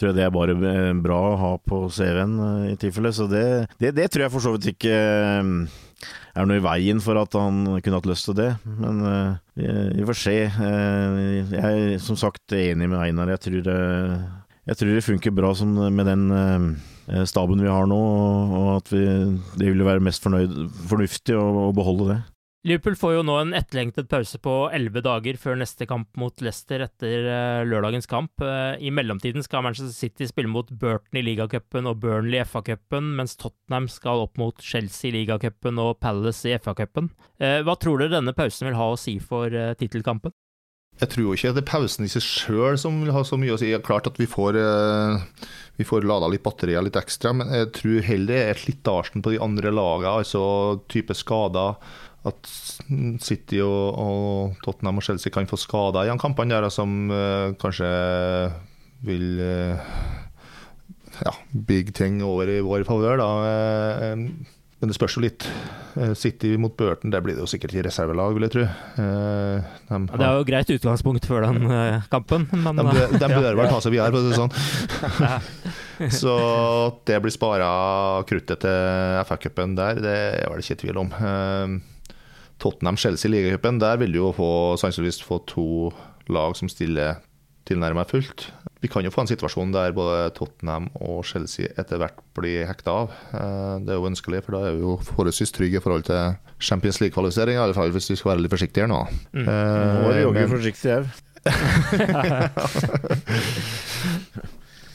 tror 0.00 0.10
jeg 0.10 0.18
det 0.18 0.24
er 0.24 0.34
bare 0.34 0.56
eh, 0.56 0.90
bra 1.04 1.18
å 1.28 1.38
ha 1.40 1.52
på 1.60 1.84
CV-en 1.92 2.34
eh, 2.46 2.72
i 2.72 2.78
tilfelle. 2.80 3.12
Så 3.14 3.28
det, 3.30 3.44
det, 3.82 3.92
det, 3.98 4.08
tror 4.10 4.26
jeg 4.26 4.34
for 4.34 4.44
så 4.44 4.54
vidt 4.54 4.70
ikke 4.72 4.96
eh, 4.96 5.50
er 6.40 6.48
noe 6.48 6.60
i 6.60 6.64
veien 6.64 7.02
for 7.04 7.20
at 7.20 7.36
han 7.36 7.62
kunne 7.84 8.00
hatt 8.00 8.08
lyst 8.08 8.30
til 8.30 8.38
det. 8.38 8.50
Men 8.80 9.02
vi, 9.58 9.66
vi 9.98 10.06
får 10.08 10.20
se. 10.20 10.36
Jeg 10.46 11.60
er 11.60 11.98
som 12.02 12.18
sagt 12.18 12.56
enig 12.56 12.88
med 12.88 13.00
Einar. 13.02 13.34
Jeg 13.34 13.44
tror, 13.48 13.70
jeg 14.70 14.80
tror 14.80 14.94
det 14.94 15.04
funker 15.04 15.36
bra 15.36 15.52
sånn 15.58 15.76
med 15.92 16.08
den 16.08 16.24
staben 17.26 17.60
vi 17.60 17.68
har 17.68 17.88
nå, 17.90 17.98
og 18.54 18.68
at 18.76 18.92
vi, 18.94 19.02
det 19.58 19.72
ville 19.72 19.84
være 19.88 20.04
mest 20.06 20.22
fornøyd, 20.22 20.54
fornuftig 20.88 21.34
å, 21.36 21.44
å 21.66 21.72
beholde 21.76 22.12
det. 22.12 22.20
Liverpool 22.60 22.96
får 23.00 23.14
jo 23.14 23.20
nå 23.24 23.34
en 23.40 23.54
etterlengtet 23.56 24.10
pause 24.10 24.36
på 24.44 24.54
elleve 24.76 25.00
dager 25.00 25.38
før 25.40 25.56
neste 25.62 25.86
kamp 25.88 26.10
mot 26.20 26.42
Leicester 26.44 26.82
etter 26.84 27.24
uh, 27.24 27.60
lørdagens 27.64 28.08
kamp. 28.10 28.34
Uh, 28.44 28.76
I 28.76 28.92
mellomtiden 28.92 29.40
skal 29.46 29.64
Manchester 29.64 29.94
City 29.96 30.28
spille 30.28 30.50
mot 30.52 30.68
Burton 30.68 31.16
i 31.16 31.24
ligacupen 31.24 31.88
og 31.88 32.02
Burnley 32.02 32.42
i 32.42 32.44
FA-cupen, 32.44 33.14
mens 33.16 33.38
Tottenham 33.40 33.88
skal 33.88 34.26
opp 34.26 34.36
mot 34.40 34.60
Chelsea 34.60 35.08
i 35.08 35.14
ligacupen 35.22 35.80
og 35.80 36.02
Palace 36.04 36.52
i 36.52 36.58
FA-cupen. 36.60 37.08
Uh, 37.40 37.62
hva 37.64 37.78
tror 37.80 38.02
dere 38.02 38.18
denne 38.18 38.36
pausen 38.36 38.68
vil 38.68 38.76
ha 38.76 38.90
å 38.92 39.00
si 39.00 39.16
for 39.24 39.56
tittelkampen? 39.80 40.36
Jeg 41.00 41.14
tror 41.14 41.32
ikke 41.32 41.54
det 41.56 41.62
er 41.62 41.70
pausen 41.70 42.04
i 42.04 42.10
seg 42.12 42.20
sjøl 42.20 42.76
som 42.76 42.98
vil 43.00 43.14
ha 43.16 43.22
så 43.24 43.38
mye 43.40 43.54
å 43.54 43.56
si. 43.56 43.70
Det 43.72 43.78
er 43.78 43.86
klart 43.86 44.10
at 44.10 44.20
vi 44.20 44.26
får, 44.28 44.58
vi 45.80 45.86
får 45.88 46.04
lada 46.04 46.28
litt 46.28 46.44
batterier 46.44 46.84
litt 46.84 46.98
ekstra, 47.00 47.32
men 47.40 47.48
jeg 47.56 47.70
tror 47.78 48.04
heller 48.04 48.28
det 48.34 48.42
er 48.50 48.60
slitasjen 48.60 49.24
på 49.24 49.32
de 49.32 49.40
andre 49.40 49.72
lagene, 49.72 50.18
altså 50.20 50.42
type 50.92 51.16
skader 51.16 51.80
at 52.28 52.52
City 53.24 53.62
og, 53.64 53.96
og, 53.96 54.60
Tottenham 54.64 55.00
og 55.00 55.06
Chelsea 55.06 55.32
kan 55.32 55.48
få 55.48 55.58
skader 55.60 56.04
i 56.04 56.12
de 56.12 56.20
kampene 56.20 56.58
der 56.60 56.72
som 56.72 57.08
uh, 57.12 57.56
kanskje 57.60 57.88
vil 59.06 59.40
uh, 59.40 59.92
ja, 61.24 61.34
big 61.66 61.94
ting 61.96 62.20
over 62.24 62.50
i 62.52 62.60
vår 62.64 62.84
favør. 62.88 63.22
Uh, 63.24 64.56
Men 64.80 64.88
det 64.88 64.96
spørs 64.96 65.18
jo 65.18 65.24
litt. 65.24 65.44
City 66.16 66.54
mot 66.56 66.72
Burton, 66.72 67.10
det 67.12 67.18
blir 67.20 67.34
det 67.34 67.42
jo 67.42 67.48
sikkert 67.50 67.74
i 67.74 67.82
reservelag, 67.84 68.32
vil 68.32 68.46
jeg 68.46 68.52
tro. 68.54 68.62
De 68.94 69.02
Ja, 69.90 69.98
det 70.06 70.24
er 70.24 70.38
jo 70.38 70.46
greit 70.48 70.70
utgangspunkt 70.72 71.26
før 71.28 71.44
den 71.48 71.66
kampen, 72.08 72.46
men 72.54 72.78
de, 72.78 73.02
de 73.12 73.20
ja. 73.20 73.28
bør 73.28 73.58
vel 73.58 73.68
ta 73.68 73.80
seg 73.84 73.92
videre, 73.96 74.14
for 74.14 74.20
å 74.20 74.24
si 74.24 74.30
det 74.30 74.38
sånn. 74.38 76.14
Så 76.22 76.36
det 77.10 77.18
blir 77.20 77.34
spara 77.34 77.68
kruttet 78.30 78.62
til 78.64 79.20
FA-cupen 79.28 79.76
der, 79.76 80.00
det 80.00 80.16
er 80.38 80.48
vel 80.48 80.64
ikke 80.64 80.78
tvil 80.86 81.02
om. 81.02 81.12
Eh, 82.60 82.62
Tottenham-Chelsea 82.62 83.28
i 83.30 83.32
ligacupen, 83.32 83.78
der 83.80 83.96
vil 83.96 84.12
du 84.12 84.18
jo 84.20 84.32
få, 84.36 84.76
sannsynligvis 84.80 85.22
få 85.24 85.38
to 85.48 85.90
lag 86.28 86.56
som 86.56 86.68
stiller 86.68 87.14
tilnærmet 87.66 88.08
fullt. 88.10 88.50
Vi 88.82 88.88
kan 88.88 89.04
jo 89.04 89.10
få 89.12 89.20
en 89.22 89.26
situasjon 89.28 89.72
der 89.72 89.92
både 89.92 90.30
Tottenham 90.34 90.88
og 91.00 91.24
Chelsea 91.28 91.66
etter 91.78 91.98
hvert 92.00 92.16
blir 92.34 92.64
hekta 92.66 92.90
av. 92.90 93.10
Eh, 93.32 93.78
Det 93.84 93.88
er 93.92 93.96
jo 94.00 94.06
ønskelig, 94.10 94.42
for 94.44 94.52
da 94.56 94.60
er 94.68 94.72
vi 94.76 94.80
jo 94.84 94.96
forholdsvis 95.02 95.52
trygge 95.52 95.76
i 95.76 95.80
forhold 95.84 96.04
til 96.08 96.34
Champions 96.60 97.00
League-kvalifisering, 97.00 97.74
fall 97.74 97.90
hvis 97.92 98.10
vi 98.10 98.16
skal 98.16 98.30
være 98.32 98.40
litt 98.44 98.52
forsiktige 98.52 98.82
her 98.84 98.88
nå. 98.92 99.02
Mm. 99.32 99.48
Eh, 99.48 100.02
Nå 100.02 100.08
er 100.10 100.14
det 100.14 100.22
jo 100.22 100.32
men- 100.32 100.48
forsiktig 100.48 100.90
au. 100.96 101.04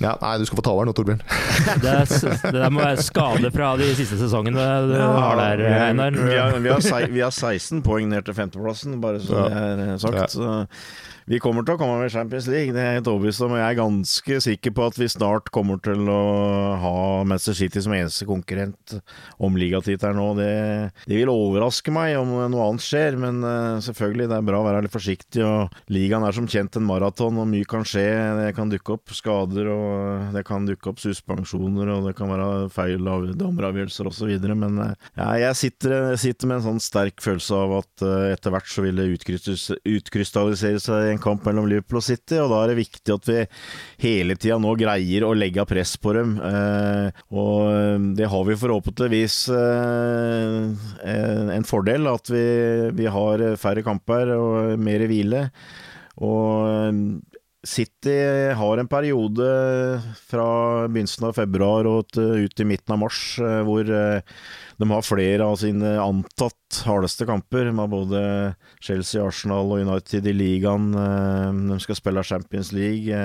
Ja, 0.04 0.12
nei, 0.20 0.34
du 0.42 0.46
skal 0.48 0.58
få 0.60 0.64
ta 0.66 0.74
over 0.76 0.88
nå, 0.90 0.94
Torbjørn. 0.98 1.22
Det, 1.84 1.92
er 1.92 2.10
det 2.44 2.52
der 2.58 2.74
må 2.74 2.82
være 2.84 3.04
skade 3.06 3.52
fra 3.56 3.72
de 3.80 3.88
siste 3.96 4.18
sesongene 4.20 4.66
du 4.90 4.96
har 5.00 5.40
der, 5.40 5.62
vi, 5.64 5.70
Einar. 5.88 6.18
vi, 6.20 6.36
har, 6.36 6.58
vi, 6.60 7.12
vi 7.16 7.24
har 7.24 7.32
16 7.32 7.80
poeng 7.86 8.10
ned 8.12 8.26
til 8.28 8.36
femteplassen, 8.38 9.00
bare 9.04 9.22
så 9.24 9.46
Ja. 9.46 9.50
det 9.50 9.62
er 9.64 9.94
eh, 9.94 9.98
sagt. 10.04 10.20
Ja. 10.20 10.28
Så 10.28 10.66
vi 11.26 11.40
kommer 11.42 11.66
til 11.66 11.74
å 11.74 11.80
komme 11.80 11.98
med 12.04 12.12
Champions 12.14 12.46
League, 12.52 12.74
det 12.76 12.84
er 12.86 13.00
om. 13.02 13.54
og 13.56 13.58
Jeg 13.58 13.66
er 13.66 13.80
ganske 13.80 14.36
sikker 14.46 14.74
på 14.78 14.86
at 14.86 14.98
vi 15.00 15.08
snart 15.10 15.50
kommer 15.54 15.80
til 15.82 16.06
å 16.12 16.22
ha 16.78 16.98
Manchester 17.26 17.58
City 17.58 17.82
som 17.82 17.96
eneste 17.98 18.28
konkurrent 18.30 18.98
om 19.42 19.58
ligatittelen 19.58 20.20
nå. 20.22 20.28
Det, 20.38 20.50
det 21.10 21.18
vil 21.18 21.32
overraske 21.34 21.94
meg 21.94 22.14
om 22.20 22.36
noe 22.54 22.68
annet 22.70 22.86
skjer, 22.86 23.18
men 23.18 23.42
eh, 23.42 23.82
selvfølgelig, 23.88 24.28
det 24.30 24.38
er 24.38 24.46
bra 24.52 24.60
å 24.62 24.68
være 24.68 24.84
litt 24.86 24.94
forsiktig. 24.94 25.42
og 25.42 25.74
Ligaen 25.90 26.28
er 26.28 26.38
som 26.38 26.50
kjent 26.52 26.78
en 26.78 26.86
maraton, 26.86 27.42
og 27.42 27.50
mye 27.50 27.66
kan 27.74 27.88
skje. 27.88 28.06
Det 28.44 28.54
kan 28.60 28.70
dukke 28.70 29.00
opp 29.00 29.16
skader, 29.18 29.72
og 29.74 30.36
det 30.36 30.46
kan 30.46 30.70
dukke 30.70 30.94
opp 30.94 31.02
suspensjoner, 31.02 31.90
og 31.96 32.12
det 32.12 32.16
kan 32.20 32.30
være 32.30 32.70
feil 32.76 33.10
av 33.10 33.26
dommeravgjørelser 33.42 34.12
osv. 34.12 34.36
Men 34.54 34.78
eh, 34.86 35.10
ja, 35.18 35.32
jeg 35.48 35.62
sitter, 35.64 36.14
sitter 36.22 36.54
med 36.54 36.62
en 36.62 36.68
sånn 36.70 36.86
sterk 36.86 37.26
følelse 37.26 37.66
av 37.66 37.76
at 37.82 38.06
eh, 38.06 38.30
etter 38.36 38.54
hvert 38.54 38.70
så 38.70 38.86
vil 38.86 39.02
det 39.02 39.10
utkrystallisere 39.10 40.86
seg 40.86 41.15
en 41.16 41.24
kamp 41.24 41.46
mellom 41.48 41.68
Liverpool 41.70 42.02
og 42.02 42.06
City, 42.06 42.38
og 42.42 42.52
da 42.52 42.62
er 42.62 42.72
det 42.72 42.80
viktig 42.82 43.16
at 43.16 43.30
vi 43.30 43.40
hele 44.06 44.38
tida 44.40 44.60
nå 44.62 44.76
greier 44.80 45.26
å 45.28 45.34
legge 45.38 45.66
press 45.70 45.96
på 46.02 46.16
dem. 46.18 46.36
Eh, 46.40 47.24
og 47.36 47.60
eh, 47.72 48.08
det 48.20 48.30
har 48.32 48.48
vi 48.48 48.60
forhåpentligvis 48.62 49.40
eh, 49.56 50.60
en 51.56 51.68
fordel, 51.68 52.12
at 52.12 52.32
vi, 52.34 52.46
vi 52.98 53.10
har 53.12 53.48
færre 53.62 53.86
kamper 53.86 54.36
og 54.36 54.82
mer 54.82 55.08
hvile. 55.10 55.48
Og 56.24 57.20
City 57.66 58.14
har 58.54 58.78
en 58.78 58.90
periode 58.90 59.46
fra 60.30 60.46
begynnelsen 60.88 61.26
av 61.26 61.36
februar 61.38 61.88
og 61.90 62.14
ut 62.16 62.62
i 62.62 62.68
midten 62.68 62.94
av 62.94 63.02
mars 63.02 63.20
eh, 63.42 63.62
hvor 63.66 63.90
eh, 63.90 64.36
de 64.78 64.90
har 64.92 65.06
flere 65.08 65.48
av 65.48 65.58
sine 65.62 65.96
antatt 66.04 66.82
hardeste 66.86 67.26
kamper. 67.26 67.72
Har 67.74 67.90
både 67.90 68.22
Chelsea, 68.84 69.24
Arsenal 69.24 69.74
og 69.74 69.82
United 69.82 70.28
i 70.30 70.36
ligaen. 70.36 70.92
eh, 70.94 71.64
De 71.72 71.80
skal 71.82 71.98
spille 71.98 72.26
Champions 72.28 72.72
League. 72.76 73.24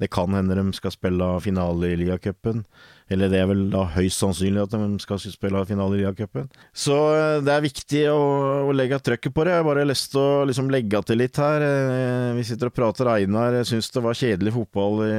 Det 0.00 0.10
kan 0.10 0.34
hende 0.34 0.58
de 0.58 0.66
skal 0.74 0.94
spille 0.94 1.34
finale 1.44 1.92
i 1.92 2.00
ligacupen. 2.02 2.64
Eller 3.10 3.28
det 3.32 3.40
er 3.42 3.48
vel 3.50 3.64
da 3.72 3.82
høyst 3.96 4.20
sannsynlig 4.22 4.62
at 4.62 4.72
de 4.76 5.00
skal 5.02 5.18
spille 5.22 5.64
finale 5.68 5.98
i 5.98 6.02
Ria-cupen. 6.02 6.46
Så 6.72 6.94
eh, 7.16 7.40
det 7.44 7.52
er 7.54 7.64
viktig 7.64 8.02
å, 8.12 8.20
å 8.68 8.74
legge 8.76 9.00
trøkket 9.02 9.34
på 9.34 9.44
det. 9.44 9.52
Jeg 9.56 9.62
har 9.62 9.68
bare 9.68 9.86
lyst 9.88 10.12
til 10.14 10.20
å 10.22 10.44
liksom 10.48 10.70
legge 10.72 11.02
til 11.08 11.20
litt 11.20 11.40
her. 11.42 11.64
Eh, 11.66 12.28
Vi 12.38 12.46
sitter 12.48 12.70
og 12.70 12.76
prater 12.76 13.10
Einar. 13.12 13.58
Jeg 13.60 13.68
syns 13.72 13.90
det 13.92 14.04
var 14.04 14.18
kjedelig 14.18 14.54
fotball 14.54 15.02
i, 15.08 15.12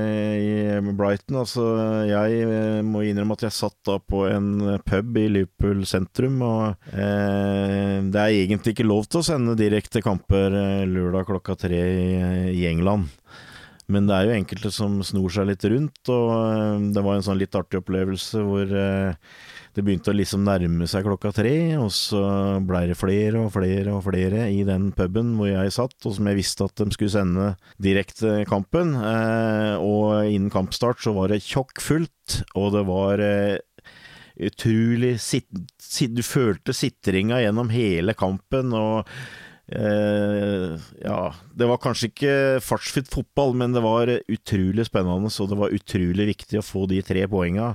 i 0.80 0.96
Brighton. 0.96 1.42
Altså, 1.44 1.68
jeg 2.10 2.42
eh, 2.48 2.80
må 2.88 3.04
innrømme 3.06 3.38
at 3.38 3.48
jeg 3.50 3.58
satt 3.60 3.78
da 3.88 4.00
på 4.00 4.26
en 4.32 4.80
pub 4.88 5.20
i 5.22 5.28
Liverpool 5.38 5.84
sentrum, 5.90 6.42
og 6.46 6.90
eh, 6.96 8.00
det 8.10 8.20
er 8.24 8.38
egentlig 8.44 8.74
ikke 8.76 8.88
lov 8.88 9.06
til 9.10 9.22
å 9.22 9.28
sende 9.28 9.58
direkte 9.60 10.02
kamper 10.04 10.54
lørdag 10.90 11.28
klokka 11.30 11.56
tre 11.66 11.80
i, 11.80 12.08
i 12.58 12.66
England. 12.70 13.12
Men 13.92 14.08
det 14.08 14.16
er 14.16 14.30
jo 14.30 14.36
enkelte 14.38 14.70
som 14.72 14.96
snor 15.04 15.34
seg 15.34 15.50
litt 15.50 15.66
rundt, 15.68 16.00
og 16.12 16.30
eh, 16.38 16.86
det 16.96 17.04
var 17.04 17.18
en 17.18 17.26
sånn 17.26 17.40
litt 17.42 17.56
artig 17.58 17.82
opplevelse 17.82 18.44
hvor 18.48 18.70
eh, 18.80 19.34
det 19.76 19.84
begynte 19.84 20.14
å 20.14 20.16
liksom 20.16 20.46
nærme 20.48 20.88
seg 20.88 21.04
klokka 21.08 21.34
tre, 21.36 21.54
og 21.76 21.90
så 21.92 22.22
blei 22.64 22.86
det 22.92 22.98
flere 23.00 23.42
og 23.44 23.52
flere 23.56 23.96
og 23.98 24.06
flere 24.06 24.48
i 24.54 24.62
den 24.68 24.92
puben 24.96 25.34
hvor 25.40 25.52
jeg 25.52 25.76
satt, 25.76 25.98
og 26.08 26.16
som 26.16 26.30
jeg 26.30 26.40
visste 26.40 26.70
at 26.70 26.80
de 26.80 26.96
skulle 26.96 27.16
sende 27.16 27.52
direkte 27.84 28.40
kampen. 28.48 28.96
Eh, 28.96 29.76
og 29.84 30.30
innen 30.32 30.54
kampstart 30.54 31.04
så 31.04 31.16
var 31.18 31.34
det 31.34 31.44
tjokk 31.44 31.84
fullt, 31.84 32.42
og 32.56 32.74
det 32.78 32.88
var 32.88 33.28
utrolig 34.34 35.18
sit, 35.22 35.50
sit, 35.78 36.14
Du 36.16 36.24
følte 36.26 36.74
sitringa 36.74 37.42
gjennom 37.44 37.70
hele 37.74 38.16
kampen, 38.18 38.72
og 38.74 39.10
Eh, 39.74 40.74
ja, 41.02 41.20
det 41.58 41.68
var 41.70 41.82
kanskje 41.82 42.12
ikke 42.12 42.34
fartsfylt 42.62 43.10
fotball, 43.10 43.56
men 43.58 43.74
det 43.74 43.82
var 43.84 44.12
utrolig 44.30 44.86
spennende, 44.86 45.32
så 45.34 45.48
det 45.50 45.58
var 45.58 45.74
utrolig 45.74 46.30
viktig 46.36 46.60
å 46.60 46.66
få 46.66 46.86
de 46.92 47.02
tre 47.06 47.26
poenga. 47.32 47.74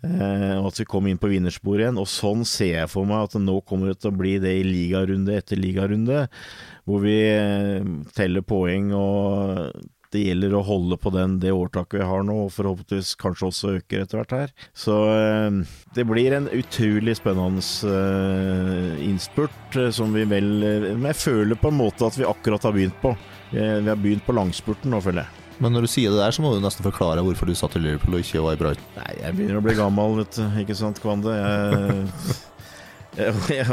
Eh, 0.00 0.56
og 0.56 0.70
at 0.70 0.80
vi 0.80 0.88
kom 0.88 1.08
inn 1.10 1.20
på 1.20 1.28
vinnersporet 1.32 1.84
igjen. 1.84 2.00
Og 2.00 2.08
sånn 2.08 2.44
ser 2.48 2.74
jeg 2.78 2.92
for 2.92 3.08
meg 3.08 3.28
at 3.28 3.36
nå 3.40 3.58
kommer 3.68 3.90
det 3.90 4.00
til 4.00 4.12
å 4.12 4.18
bli 4.20 4.38
det 4.42 4.54
i 4.60 4.66
ligarunde 4.66 5.36
etter 5.36 5.60
ligarunde, 5.60 6.26
hvor 6.88 7.04
vi 7.04 7.16
eh, 7.28 7.90
teller 8.16 8.46
poeng 8.46 8.94
og 8.96 9.74
det 10.14 10.24
gjelder 10.24 10.54
å 10.58 10.64
holde 10.66 10.98
på 10.98 11.12
den, 11.14 11.38
det 11.42 11.52
årtaket 11.54 12.00
vi 12.00 12.06
har 12.08 12.24
nå, 12.26 12.36
og 12.46 12.54
forhåpentligvis 12.54 13.14
kanskje 13.20 13.50
også 13.50 13.74
øker 13.78 14.02
etter 14.02 14.20
hvert 14.20 14.34
her. 14.34 14.54
Så 14.74 14.96
eh, 15.14 15.60
det 15.94 16.06
blir 16.10 16.34
en 16.36 16.48
utrolig 16.50 17.14
spennende 17.18 17.62
eh, 17.90 19.04
innspurt, 19.06 19.76
eh, 19.76 19.92
som 19.94 20.14
vi 20.16 20.26
vel 20.30 20.50
jeg 20.60 21.18
føler 21.18 21.58
på 21.60 21.70
en 21.70 21.78
måte 21.78 22.08
at 22.08 22.18
vi 22.18 22.26
akkurat 22.26 22.66
har 22.66 22.74
begynt 22.74 22.98
på. 23.02 23.14
Vi 23.50 23.62
har 23.62 23.98
begynt 23.98 24.26
på 24.26 24.34
langspurten 24.34 24.92
nå, 24.92 25.00
føler 25.02 25.24
jeg. 25.24 25.40
Men 25.60 25.74
når 25.76 25.84
du 25.84 25.90
sier 25.92 26.12
det 26.12 26.22
der, 26.22 26.32
så 26.32 26.42
må 26.42 26.54
du 26.54 26.62
nesten 26.64 26.86
forklare 26.86 27.22
hvorfor 27.24 27.50
du 27.50 27.52
satt 27.58 27.74
i 27.76 27.82
Liverpool 27.84 28.16
og 28.16 28.22
ikke 28.24 28.40
var 28.44 28.56
i 28.56 28.60
Brighton. 28.60 28.92
Nei, 28.96 29.10
jeg 29.18 29.36
begynner 29.36 29.58
å 29.58 29.64
bli 29.64 29.74
gammel, 29.76 30.14
vet 30.22 30.38
du. 30.38 30.44
Ikke 30.62 30.76
sant, 30.78 31.02
Kvande? 31.02 31.34
Jeg, 31.36 32.06
jeg, 33.50 33.66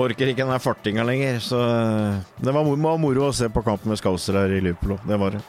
orker 0.00 0.30
ikke 0.30 0.44
den 0.44 0.52
der 0.54 0.62
fartinga 0.62 1.04
lenger. 1.06 1.40
Så 1.44 1.60
det 2.40 2.54
var, 2.54 2.64
var 2.64 3.02
moro 3.02 3.28
å 3.28 3.34
se 3.36 3.50
på 3.52 3.64
kampen 3.66 3.92
med 3.92 4.00
Skauser 4.00 4.40
her 4.40 4.56
i 4.56 4.62
Liverpool. 4.64 4.98
Det 5.06 5.20
var 5.20 5.36
det. 5.36 5.44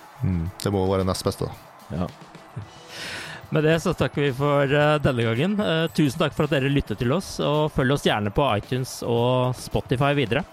Det 0.61 0.73
må 0.73 0.85
være 0.89 1.07
nest 1.07 1.25
beste, 1.25 1.47
da. 1.47 2.03
Ja. 2.03 2.09
Med 3.51 3.65
det 3.67 3.81
så 3.83 3.91
takker 3.97 4.23
vi 4.23 4.31
for 4.31 4.63
eh, 4.63 4.97
denne 5.03 5.25
gangen. 5.27 5.57
Eh, 5.59 5.85
tusen 5.91 6.21
takk 6.21 6.35
for 6.37 6.47
at 6.47 6.53
dere 6.55 6.71
lyttet 6.71 7.01
til 7.01 7.11
oss, 7.11 7.33
og 7.43 7.73
følg 7.75 7.97
oss 7.97 8.07
gjerne 8.07 8.31
på 8.31 8.45
iTunes 8.55 9.01
og 9.03 9.57
Spotify 9.59 10.13
videre. 10.15 10.45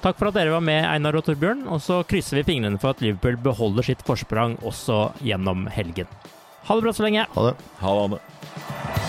Takk 0.00 0.16
for 0.16 0.30
at 0.30 0.38
dere 0.38 0.54
var 0.54 0.64
med, 0.64 0.80
Einar 0.88 1.18
og 1.20 1.26
Torbjørn, 1.26 1.66
og 1.68 1.84
så 1.84 2.00
krysser 2.08 2.40
vi 2.40 2.46
fingrene 2.54 2.80
for 2.80 2.94
at 2.94 3.04
Liverpool 3.04 3.36
beholder 3.44 3.90
sitt 3.90 4.06
forsprang 4.08 4.56
også 4.64 5.10
gjennom 5.20 5.68
helgen. 5.68 6.08
Ha 6.64 6.76
det 6.76 6.88
bra 6.88 6.96
så 6.96 7.04
lenge. 7.04 7.28
Ha 7.36 7.48
det. 7.50 7.56
Ha 7.84 7.96
det. 8.16 9.08